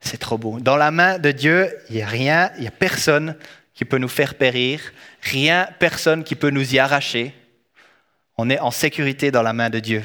C'est 0.00 0.18
trop 0.18 0.36
beau. 0.36 0.60
Dans 0.60 0.76
la 0.76 0.90
main 0.90 1.18
de 1.18 1.30
Dieu, 1.30 1.74
il 1.88 1.96
n'y 1.96 2.02
a 2.02 2.06
rien, 2.06 2.50
il 2.56 2.62
n'y 2.62 2.68
a 2.68 2.72
personne 2.72 3.36
qui 3.74 3.84
peut 3.84 3.98
nous 3.98 4.08
faire 4.08 4.34
périr, 4.34 4.80
rien, 5.22 5.68
personne 5.78 6.24
qui 6.24 6.34
peut 6.34 6.50
nous 6.50 6.74
y 6.74 6.78
arracher. 6.78 7.34
On 8.36 8.50
est 8.50 8.60
en 8.60 8.70
sécurité 8.70 9.30
dans 9.30 9.42
la 9.42 9.52
main 9.52 9.70
de 9.70 9.80
Dieu. 9.80 10.02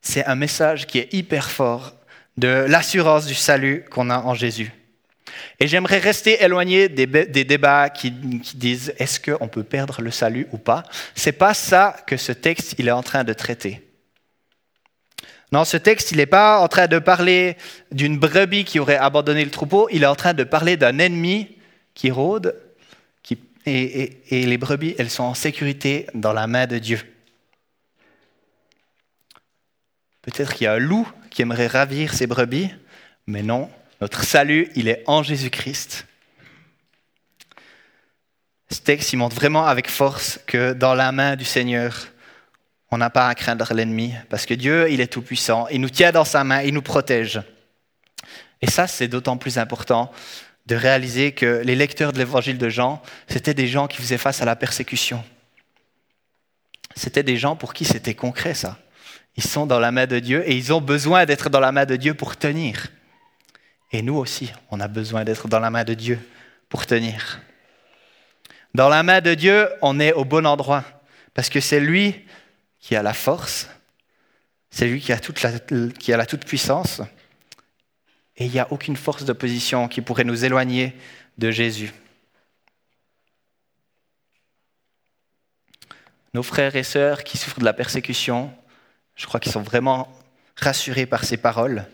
C'est 0.00 0.24
un 0.26 0.34
message 0.34 0.86
qui 0.86 0.98
est 0.98 1.12
hyper 1.14 1.50
fort 1.50 1.94
de 2.36 2.66
l'assurance 2.68 3.26
du 3.26 3.34
salut 3.34 3.84
qu'on 3.90 4.10
a 4.10 4.18
en 4.18 4.34
Jésus. 4.34 4.72
Et 5.60 5.68
j'aimerais 5.68 5.98
rester 5.98 6.42
éloigné 6.42 6.88
des, 6.88 7.06
débats 7.44 7.88
qui, 7.90 8.10
disent 8.10 8.92
est-ce 8.98 9.20
qu'on 9.20 9.48
peut 9.48 9.62
perdre 9.62 10.02
le 10.02 10.10
salut 10.10 10.46
ou 10.52 10.58
pas? 10.58 10.82
C'est 11.14 11.32
pas 11.32 11.54
ça 11.54 11.96
que 12.06 12.16
ce 12.16 12.32
texte 12.32 12.74
il 12.78 12.88
est 12.88 12.92
en 12.92 13.02
train 13.02 13.24
de 13.24 13.32
traiter. 13.32 13.80
Non, 15.52 15.64
ce 15.64 15.76
texte, 15.76 16.10
il 16.10 16.16
n'est 16.16 16.26
pas 16.26 16.58
en 16.58 16.66
train 16.66 16.88
de 16.88 16.98
parler 16.98 17.56
d'une 17.92 18.18
brebis 18.18 18.64
qui 18.64 18.80
aurait 18.80 18.96
abandonné 18.96 19.44
le 19.44 19.52
troupeau, 19.52 19.88
il 19.92 20.02
est 20.02 20.06
en 20.06 20.16
train 20.16 20.34
de 20.34 20.42
parler 20.42 20.76
d'un 20.76 20.98
ennemi 20.98 21.56
qui 21.94 22.10
rôde, 22.10 22.56
et, 23.66 24.20
et 24.28 24.44
les 24.44 24.58
brebis, 24.58 24.94
elles 24.98 25.08
sont 25.08 25.22
en 25.22 25.34
sécurité 25.34 26.06
dans 26.12 26.32
la 26.32 26.46
main 26.46 26.66
de 26.66 26.78
Dieu. 26.78 27.00
Peut-être 30.20 30.54
qu'il 30.54 30.64
y 30.64 30.66
a 30.66 30.74
un 30.74 30.78
loup 30.78 31.10
qui 31.30 31.42
aimerait 31.42 31.66
ravir 31.66 32.12
ses 32.12 32.26
brebis, 32.26 32.70
mais 33.26 33.42
non, 33.42 33.70
notre 34.04 34.22
salut, 34.22 34.70
il 34.74 34.88
est 34.88 35.02
en 35.06 35.22
Jésus-Christ. 35.22 36.06
Ce 38.70 38.80
texte, 38.82 39.14
il 39.14 39.16
montre 39.16 39.34
vraiment 39.34 39.64
avec 39.64 39.88
force 39.88 40.38
que 40.46 40.74
dans 40.74 40.92
la 40.92 41.10
main 41.10 41.36
du 41.36 41.46
Seigneur, 41.46 42.08
on 42.90 42.98
n'a 42.98 43.08
pas 43.08 43.28
à 43.28 43.34
craindre 43.34 43.72
l'ennemi, 43.72 44.12
parce 44.28 44.44
que 44.44 44.52
Dieu, 44.52 44.90
il 44.90 45.00
est 45.00 45.06
tout-puissant, 45.06 45.68
il 45.68 45.80
nous 45.80 45.88
tient 45.88 46.12
dans 46.12 46.26
sa 46.26 46.44
main, 46.44 46.60
il 46.60 46.74
nous 46.74 46.82
protège. 46.82 47.40
Et 48.60 48.70
ça, 48.70 48.86
c'est 48.86 49.08
d'autant 49.08 49.38
plus 49.38 49.56
important 49.56 50.12
de 50.66 50.76
réaliser 50.76 51.32
que 51.32 51.62
les 51.64 51.74
lecteurs 51.74 52.12
de 52.12 52.18
l'évangile 52.18 52.58
de 52.58 52.68
Jean, 52.68 53.00
c'était 53.26 53.54
des 53.54 53.68
gens 53.68 53.86
qui 53.86 53.96
faisaient 53.96 54.18
face 54.18 54.42
à 54.42 54.44
la 54.44 54.54
persécution. 54.54 55.24
C'était 56.94 57.22
des 57.22 57.38
gens 57.38 57.56
pour 57.56 57.72
qui 57.72 57.86
c'était 57.86 58.12
concret, 58.12 58.52
ça. 58.52 58.76
Ils 59.38 59.44
sont 59.44 59.64
dans 59.64 59.80
la 59.80 59.92
main 59.92 60.06
de 60.06 60.18
Dieu 60.18 60.46
et 60.46 60.54
ils 60.54 60.74
ont 60.74 60.82
besoin 60.82 61.24
d'être 61.24 61.48
dans 61.48 61.60
la 61.60 61.72
main 61.72 61.86
de 61.86 61.96
Dieu 61.96 62.12
pour 62.12 62.36
tenir. 62.36 62.90
Et 63.92 64.02
nous 64.02 64.16
aussi, 64.16 64.52
on 64.70 64.80
a 64.80 64.88
besoin 64.88 65.24
d'être 65.24 65.48
dans 65.48 65.60
la 65.60 65.70
main 65.70 65.84
de 65.84 65.94
Dieu 65.94 66.18
pour 66.68 66.86
tenir. 66.86 67.40
Dans 68.74 68.88
la 68.88 69.02
main 69.02 69.20
de 69.20 69.34
Dieu, 69.34 69.68
on 69.82 70.00
est 70.00 70.12
au 70.12 70.24
bon 70.24 70.46
endroit, 70.46 70.84
parce 71.32 71.48
que 71.48 71.60
c'est 71.60 71.80
lui 71.80 72.24
qui 72.80 72.96
a 72.96 73.02
la 73.02 73.14
force, 73.14 73.68
c'est 74.70 74.88
lui 74.88 75.00
qui 75.00 75.12
a, 75.12 75.20
toute 75.20 75.42
la, 75.42 75.52
la 76.16 76.26
toute-puissance, 76.26 77.00
et 78.36 78.46
il 78.46 78.50
n'y 78.50 78.58
a 78.58 78.72
aucune 78.72 78.96
force 78.96 79.24
d'opposition 79.24 79.86
qui 79.86 80.00
pourrait 80.00 80.24
nous 80.24 80.44
éloigner 80.44 80.96
de 81.38 81.52
Jésus. 81.52 81.92
Nos 86.32 86.42
frères 86.42 86.74
et 86.74 86.82
sœurs 86.82 87.22
qui 87.22 87.38
souffrent 87.38 87.60
de 87.60 87.64
la 87.64 87.72
persécution, 87.72 88.52
je 89.14 89.24
crois 89.26 89.38
qu'ils 89.38 89.52
sont 89.52 89.62
vraiment 89.62 90.12
rassurés 90.56 91.06
par 91.06 91.24
ces 91.24 91.36
paroles. 91.36 91.86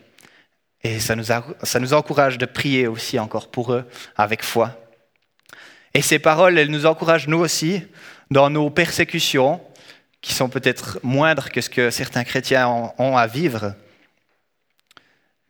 Et 0.83 0.99
ça 0.99 1.15
nous, 1.15 1.93
encourage 1.93 2.39
de 2.39 2.47
prier 2.47 2.87
aussi 2.87 3.19
encore 3.19 3.51
pour 3.51 3.73
eux 3.73 3.85
avec 4.17 4.43
foi. 4.43 4.79
Et 5.93 6.03
ces 6.03 6.19
paroles, 6.19 6.59
elles 6.59 6.71
nous 6.71 6.87
encouragent 6.87 7.29
nous 7.29 7.39
aussi 7.39 7.83
dans 8.31 8.49
nos 8.49 8.71
persécutions, 8.71 9.61
qui 10.21 10.35
sont 10.35 10.49
peut-être 10.49 11.01
moindres 11.03 11.51
que 11.51 11.61
ce 11.61 11.71
que 11.71 11.91
certains 11.91 12.25
chrétiens 12.25 12.69
ont 12.99 13.17
à 13.17 13.27
vivre. 13.27 13.75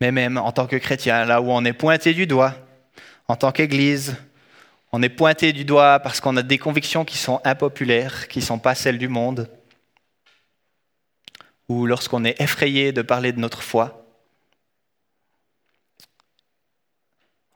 Mais 0.01 0.12
même 0.12 0.38
en 0.38 0.53
tant 0.53 0.66
que 0.66 0.77
chrétien, 0.77 1.25
là 1.25 1.40
où 1.40 1.51
on 1.51 1.64
est 1.64 1.73
pointé 1.73 2.14
du 2.14 2.27
doigt, 2.27 2.55
en 3.29 3.37
tant 3.37 3.53
qu'Église, 3.53 4.16
on 4.93 5.03
est 5.03 5.09
pointé 5.09 5.53
du 5.53 5.64
doigt 5.64 6.01
parce 6.01 6.21
qu'on 6.21 6.37
a 6.37 6.43
des 6.43 6.59
convictions 6.59 7.05
qui 7.05 7.19
sont 7.19 7.40
impopulaires, 7.45 8.27
qui 8.29 8.38
ne 8.38 8.45
sont 8.45 8.59
pas 8.59 8.75
celles 8.75 8.99
du 8.99 9.09
monde, 9.09 9.49
ou 11.69 11.87
lorsqu'on 11.87 12.25
est 12.25 12.40
effrayé 12.40 12.93
de 12.93 13.03
parler 13.03 13.33
de 13.33 13.38
notre 13.38 13.62
foi. 13.62 14.00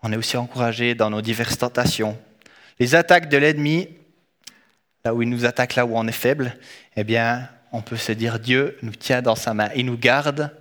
On 0.06 0.12
est 0.12 0.18
aussi 0.18 0.36
encouragé 0.36 0.94
dans 0.94 1.08
nos 1.08 1.22
diverses 1.22 1.56
tentations. 1.56 2.18
Les 2.78 2.94
attaques 2.94 3.30
de 3.30 3.38
l'ennemi, 3.38 3.88
là 5.02 5.14
où 5.14 5.22
il 5.22 5.30
nous 5.30 5.46
attaque, 5.46 5.76
là 5.76 5.86
où 5.86 5.96
on 5.96 6.06
est 6.06 6.12
faible, 6.12 6.58
eh 6.94 7.04
bien, 7.04 7.48
on 7.72 7.80
peut 7.80 7.96
se 7.96 8.12
dire 8.12 8.38
Dieu 8.38 8.76
nous 8.82 8.94
tient 8.94 9.22
dans 9.22 9.34
sa 9.34 9.54
main. 9.54 9.70
Il 9.74 9.86
nous 9.86 9.96
garde 9.96 10.54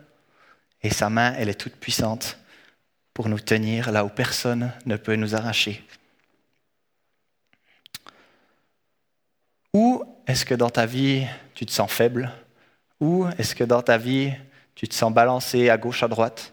et 0.82 0.90
sa 0.90 1.10
main, 1.10 1.36
elle 1.38 1.50
est 1.50 1.60
toute 1.60 1.76
puissante 1.76 2.40
pour 3.14 3.28
nous 3.28 3.40
tenir 3.40 3.92
là 3.92 4.06
où 4.06 4.10
personne 4.10 4.72
ne 4.86 4.96
peut 4.96 5.18
nous 5.18 5.36
arracher. 5.36 5.84
Où 9.74 10.06
est-ce 10.26 10.46
que 10.46 10.56
dans 10.56 10.70
ta 10.70 10.86
vie, 10.86 11.28
tu 11.54 11.66
te 11.66 11.72
sens 11.74 11.92
faible? 11.92 12.32
Où 13.02 13.28
est-ce 13.38 13.56
que 13.56 13.66
dans 13.66 13.82
ta 13.82 13.98
vie, 13.98 14.32
tu 14.74 14.88
te 14.88 14.96
sens 14.96 15.14
balancé 15.14 15.70
à 15.70 15.78
gauche, 15.78 16.02
à 16.02 16.08
droite? 16.08 16.53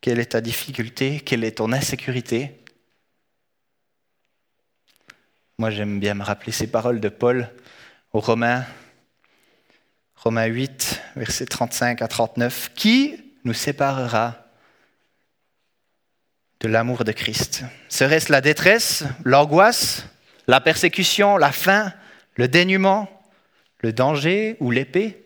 Quelle 0.00 0.20
est 0.20 0.32
ta 0.32 0.40
difficulté? 0.40 1.20
Quelle 1.20 1.44
est 1.44 1.58
ton 1.58 1.72
insécurité? 1.72 2.64
Moi, 5.58 5.70
j'aime 5.70 5.98
bien 5.98 6.14
me 6.14 6.22
rappeler 6.22 6.52
ces 6.52 6.70
paroles 6.70 7.00
de 7.00 7.08
Paul 7.08 7.50
aux 8.12 8.20
Romains, 8.20 8.64
Romains 10.14 10.46
8, 10.46 11.02
versets 11.16 11.46
35 11.46 12.00
à 12.00 12.08
39. 12.08 12.72
Qui 12.74 13.34
nous 13.44 13.54
séparera 13.54 14.36
de 16.60 16.68
l'amour 16.68 17.02
de 17.04 17.12
Christ? 17.12 17.64
Serait-ce 17.88 18.30
la 18.30 18.40
détresse, 18.40 19.04
l'angoisse, 19.24 20.04
la 20.46 20.60
persécution, 20.60 21.36
la 21.36 21.50
faim, 21.50 21.92
le 22.36 22.46
dénuement, 22.46 23.08
le 23.80 23.92
danger 23.92 24.56
ou 24.60 24.70
l'épée? 24.70 25.24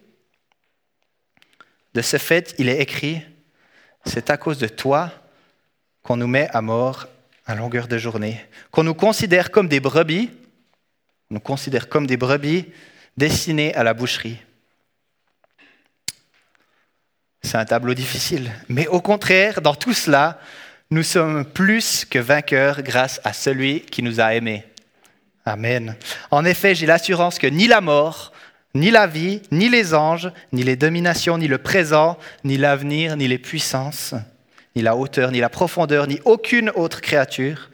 De 1.93 2.01
ce 2.01 2.17
fait, 2.17 2.55
il 2.59 2.71
est 2.71 2.81
écrit, 2.81 3.23
c'est 4.05 4.31
à 4.31 4.37
cause 4.37 4.59
de 4.59 4.69
toi 4.69 5.11
qu'on 6.03 6.17
nous 6.17 6.27
met 6.27 6.49
à 6.51 6.63
mort 6.63 7.07
à 7.47 7.55
longueur 7.55 7.89
de 7.89 7.99
journée, 7.99 8.41
qu'on 8.71 8.85
nous 8.85 8.95
considère 8.95 9.51
comme 9.51 9.69
des 9.69 9.81
brebis, 9.81 10.31
on 11.31 11.35
nous 11.35 11.41
considère 11.41 11.89
comme 11.89 12.07
des 12.07 12.17
brebis 12.17 12.67
destinées 13.17 13.75
à 13.75 13.83
la 13.83 13.95
boucherie. 13.95 14.39
C'est 17.43 17.59
un 17.59 17.65
tableau 17.65 17.95
difficile. 17.95 18.53
Mais 18.69 18.87
au 18.87 19.01
contraire, 19.01 19.61
dans 19.61 19.75
tout 19.75 19.93
cela, 19.93 20.39
nous 20.91 21.03
sommes 21.03 21.45
plus 21.45 22.05
que 22.05 22.19
vainqueurs 22.19 22.83
grâce 22.83 23.21
à 23.25 23.33
celui 23.33 23.81
qui 23.81 24.03
nous 24.03 24.21
a 24.21 24.35
aimés. 24.35 24.65
Amen. 25.45 25.97
En 26.31 26.45
effet, 26.45 26.75
j'ai 26.75 26.87
l'assurance 26.87 27.39
que 27.39 27.49
ni 27.49 27.67
la 27.67 27.81
mort, 27.81 28.32
ni 28.75 28.91
la 28.91 29.07
vie, 29.07 29.43
ni 29.51 29.69
les 29.69 29.95
anges, 29.95 30.33
ni 30.53 30.63
les 30.63 30.77
dominations, 30.77 31.39
ni 31.39 31.49
le 31.49 31.59
présent, 31.59 32.19
ni 32.45 32.57
l'avenir, 32.57 33.17
ni 33.17 33.29
les 33.29 33.39
puissances, 33.39 34.15
ni 34.75 34.83
la 34.83 34.97
hauteur, 34.97 35.31
ni 35.31 35.41
la 35.41 35.51
profondeur, 35.51 36.07
ni 36.07 36.21
aucune 36.25 36.71
autre 36.71 37.01
créature 37.01 37.71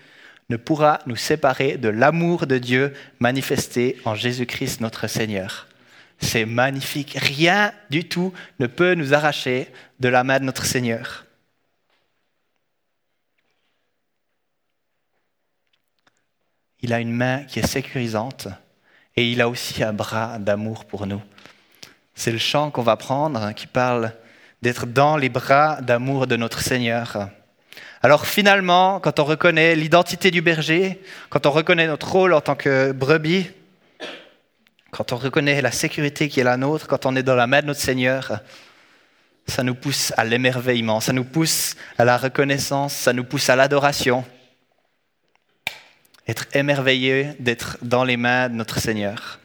ne 0.49 0.57
pourra 0.57 1.01
nous 1.07 1.17
séparer 1.17 1.77
de 1.77 1.89
l'amour 1.89 2.47
de 2.47 2.59
Dieu 2.59 2.95
manifesté 3.21 3.99
en 4.05 4.15
Jésus-Christ 4.15 4.81
notre 4.81 5.07
Seigneur. 5.07 5.69
C'est 6.21 6.47
magnifique. 6.47 7.17
Rien 7.21 7.73
du 7.91 8.09
tout 8.09 8.33
ne 8.59 8.67
peut 8.67 8.95
nous 8.95 9.15
arracher 9.15 9.69
de 10.01 10.09
la 10.09 10.25
main 10.25 10.41
de 10.41 10.45
notre 10.45 10.65
Seigneur. 10.65 11.27
Il 16.81 16.93
a 16.93 17.01
une 17.01 17.13
main 17.13 17.45
qui 17.45 17.59
est 17.59 17.67
sécurisante 17.67 18.49
et 19.19 19.33
il 19.33 19.41
a 19.41 19.49
aussi 19.49 19.83
un 19.83 19.93
bras 19.93 20.39
d'amour 20.39 20.85
pour 20.85 21.05
nous. 21.09 21.21
C'est 22.15 22.31
le 22.31 22.39
chant 22.39 22.71
qu'on 22.71 22.83
va 22.83 22.95
prendre 22.95 23.43
hein, 23.43 23.53
qui 23.53 23.67
parle 23.67 24.13
d'être 24.63 24.87
dans 24.87 25.17
les 25.17 25.29
bras 25.29 25.81
d'amour 25.81 26.29
de 26.29 26.37
notre 26.37 26.61
Seigneur. 26.61 27.29
Alors 28.01 28.27
finalement, 28.27 29.01
quand 29.01 29.19
on 29.19 29.25
reconnaît 29.25 29.75
l'identité 29.75 30.31
du 30.31 30.41
berger, 30.41 31.03
quand 31.31 31.47
on 31.47 31.51
reconnaît 31.51 31.89
notre 31.89 32.09
rôle 32.09 32.33
en 32.33 32.41
tant 32.41 32.55
que 32.55 32.93
brebis, 32.93 33.51
quand 34.93 35.13
on 35.13 35.17
reconnaît 35.17 35.63
la 35.63 35.73
sécurité 35.73 36.29
qui 36.29 36.39
est 36.39 36.45
la 36.45 36.57
nôtre, 36.57 36.87
quand 36.87 37.05
on 37.05 37.17
est 37.17 37.25
dans 37.25 37.35
la 37.35 37.49
main 37.49 37.63
de 37.63 37.67
notre 37.67 37.81
Seigneur, 37.81 38.39
ça 39.49 39.65
nous 39.65 39.75
pousse 39.75 40.13
à 40.17 40.25
l'émerveillement, 40.25 41.01
ça 41.01 41.13
nous 41.13 41.25
pousse 41.25 41.75
à 41.99 42.05
la 42.05 42.19
reconnaissance, 42.19 42.93
ça 42.93 43.13
nous 43.13 43.25
pousse 43.25 43.51
à 43.51 43.57
l'adoration. 43.57 44.25
Être 46.29 46.47
émerveillé 46.55 47.33
d'être 47.39 47.79
dans 47.83 48.05
les 48.05 48.19
mains 48.19 48.49
de 48.51 48.55
notre 48.55 48.79
Seigneur. 48.79 49.41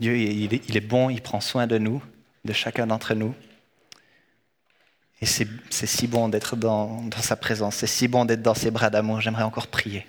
Dieu, 0.00 0.16
il 0.16 0.76
est 0.76 0.80
bon, 0.80 1.08
il 1.08 1.22
prend 1.22 1.40
soin 1.40 1.66
de 1.66 1.78
nous, 1.78 2.02
de 2.44 2.52
chacun 2.52 2.86
d'entre 2.86 3.14
nous. 3.14 3.34
Et 5.22 5.26
c'est 5.26 5.46
si 5.70 6.06
bon 6.06 6.28
d'être 6.28 6.56
dans, 6.56 7.02
dans 7.02 7.22
sa 7.22 7.36
présence, 7.36 7.76
c'est 7.76 7.86
si 7.86 8.06
bon 8.06 8.26
d'être 8.26 8.42
dans 8.42 8.54
ses 8.54 8.70
bras 8.70 8.90
d'amour. 8.90 9.20
J'aimerais 9.20 9.44
encore 9.44 9.68
prier. 9.68 10.06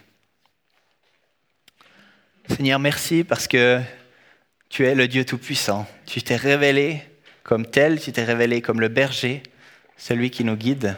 Seigneur, 2.49 2.79
merci 2.79 3.23
parce 3.23 3.47
que 3.47 3.81
tu 4.69 4.85
es 4.85 4.95
le 4.95 5.07
Dieu 5.07 5.23
Tout-Puissant. 5.23 5.87
Tu 6.05 6.21
t'es 6.21 6.35
révélé 6.35 7.01
comme 7.43 7.65
tel, 7.65 8.01
tu 8.01 8.11
t'es 8.11 8.23
révélé 8.23 8.61
comme 8.61 8.81
le 8.81 8.89
berger, 8.89 9.43
celui 9.95 10.31
qui 10.31 10.43
nous 10.43 10.55
guide. 10.55 10.97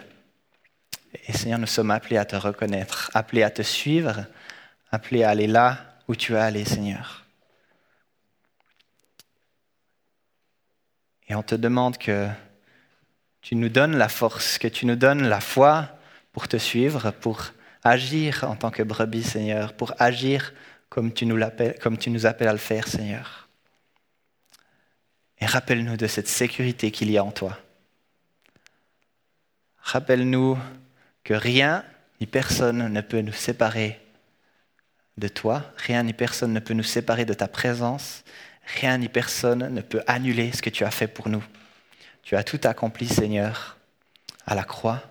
Et 1.13 1.33
Seigneur, 1.33 1.59
nous 1.59 1.67
sommes 1.67 1.91
appelés 1.91 2.17
à 2.17 2.25
te 2.25 2.35
reconnaître, 2.35 3.09
appelés 3.13 3.43
à 3.43 3.49
te 3.49 3.61
suivre, 3.61 4.25
appelés 4.91 5.23
à 5.23 5.29
aller 5.29 5.47
là 5.47 5.95
où 6.07 6.15
tu 6.15 6.35
as 6.35 6.43
allé, 6.43 6.65
Seigneur. 6.65 7.25
Et 11.27 11.35
on 11.35 11.43
te 11.43 11.55
demande 11.55 11.97
que 11.97 12.27
tu 13.41 13.55
nous 13.55 13.69
donnes 13.69 13.95
la 13.97 14.09
force, 14.09 14.57
que 14.57 14.67
tu 14.67 14.85
nous 14.85 14.95
donnes 14.95 15.27
la 15.27 15.39
foi 15.39 15.89
pour 16.31 16.47
te 16.47 16.57
suivre, 16.57 17.11
pour 17.11 17.45
agir 17.83 18.43
en 18.43 18.55
tant 18.55 18.71
que 18.71 18.83
brebis, 18.83 19.23
Seigneur, 19.23 19.73
pour 19.73 19.93
agir 19.99 20.53
comme 20.89 21.13
tu 21.13 21.25
nous, 21.25 21.39
comme 21.81 21.97
tu 21.97 22.09
nous 22.09 22.25
appelles 22.25 22.47
à 22.47 22.53
le 22.53 22.57
faire, 22.57 22.87
Seigneur. 22.87 23.47
Et 25.39 25.45
rappelle-nous 25.45 25.97
de 25.97 26.07
cette 26.07 26.27
sécurité 26.27 26.91
qu'il 26.91 27.09
y 27.11 27.17
a 27.17 27.23
en 27.23 27.31
toi. 27.31 27.57
Rappelle-nous 29.77 30.57
que 31.23 31.33
rien 31.33 31.83
ni 32.19 32.27
personne 32.27 32.91
ne 32.91 33.01
peut 33.01 33.21
nous 33.21 33.33
séparer 33.33 33.99
de 35.17 35.27
toi, 35.27 35.71
rien 35.77 36.03
ni 36.03 36.13
personne 36.13 36.53
ne 36.53 36.59
peut 36.59 36.73
nous 36.73 36.83
séparer 36.83 37.25
de 37.25 37.33
ta 37.33 37.47
présence, 37.47 38.23
rien 38.79 38.97
ni 38.97 39.09
personne 39.09 39.73
ne 39.73 39.81
peut 39.81 40.01
annuler 40.07 40.51
ce 40.51 40.61
que 40.61 40.69
tu 40.69 40.83
as 40.83 40.91
fait 40.91 41.07
pour 41.07 41.29
nous. 41.29 41.43
Tu 42.23 42.35
as 42.35 42.43
tout 42.43 42.59
accompli, 42.63 43.07
Seigneur, 43.07 43.77
à 44.45 44.55
la 44.55 44.63
croix. 44.63 45.01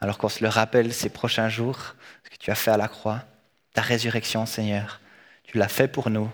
Alors 0.00 0.18
qu'on 0.18 0.28
se 0.28 0.42
le 0.42 0.50
rappelle 0.50 0.92
ces 0.92 1.08
prochains 1.08 1.48
jours, 1.48 1.94
ce 2.24 2.30
que 2.30 2.36
tu 2.36 2.50
as 2.50 2.54
fait 2.54 2.70
à 2.70 2.76
la 2.76 2.88
croix, 2.88 3.24
ta 3.72 3.82
résurrection, 3.82 4.44
Seigneur, 4.46 5.00
tu 5.44 5.58
l'as 5.58 5.68
fait 5.68 5.88
pour 5.88 6.10
nous, 6.10 6.30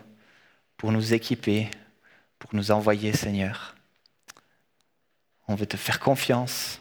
pour 0.76 0.92
nous 0.92 1.14
équiper, 1.14 1.70
pour 2.38 2.54
nous 2.54 2.70
envoyer, 2.70 3.12
Seigneur. 3.12 3.76
On 5.46 5.54
veut 5.54 5.66
te 5.66 5.76
faire 5.76 6.00
confiance, 6.00 6.79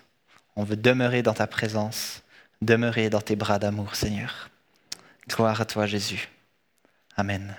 on 0.60 0.64
veut 0.66 0.76
demeurer 0.76 1.24
dans 1.24 1.34
ta 1.34 1.48
présence, 1.48 2.22
demeurer 2.62 3.10
dans 3.10 3.22
tes 3.22 3.38
bras 3.38 3.60
d'amour, 3.60 3.96
Seigneur. 3.96 4.50
Gloire 5.30 5.62
à 5.62 5.64
toi, 5.64 5.86
Jésus. 5.86 6.28
Amen. 7.16 7.56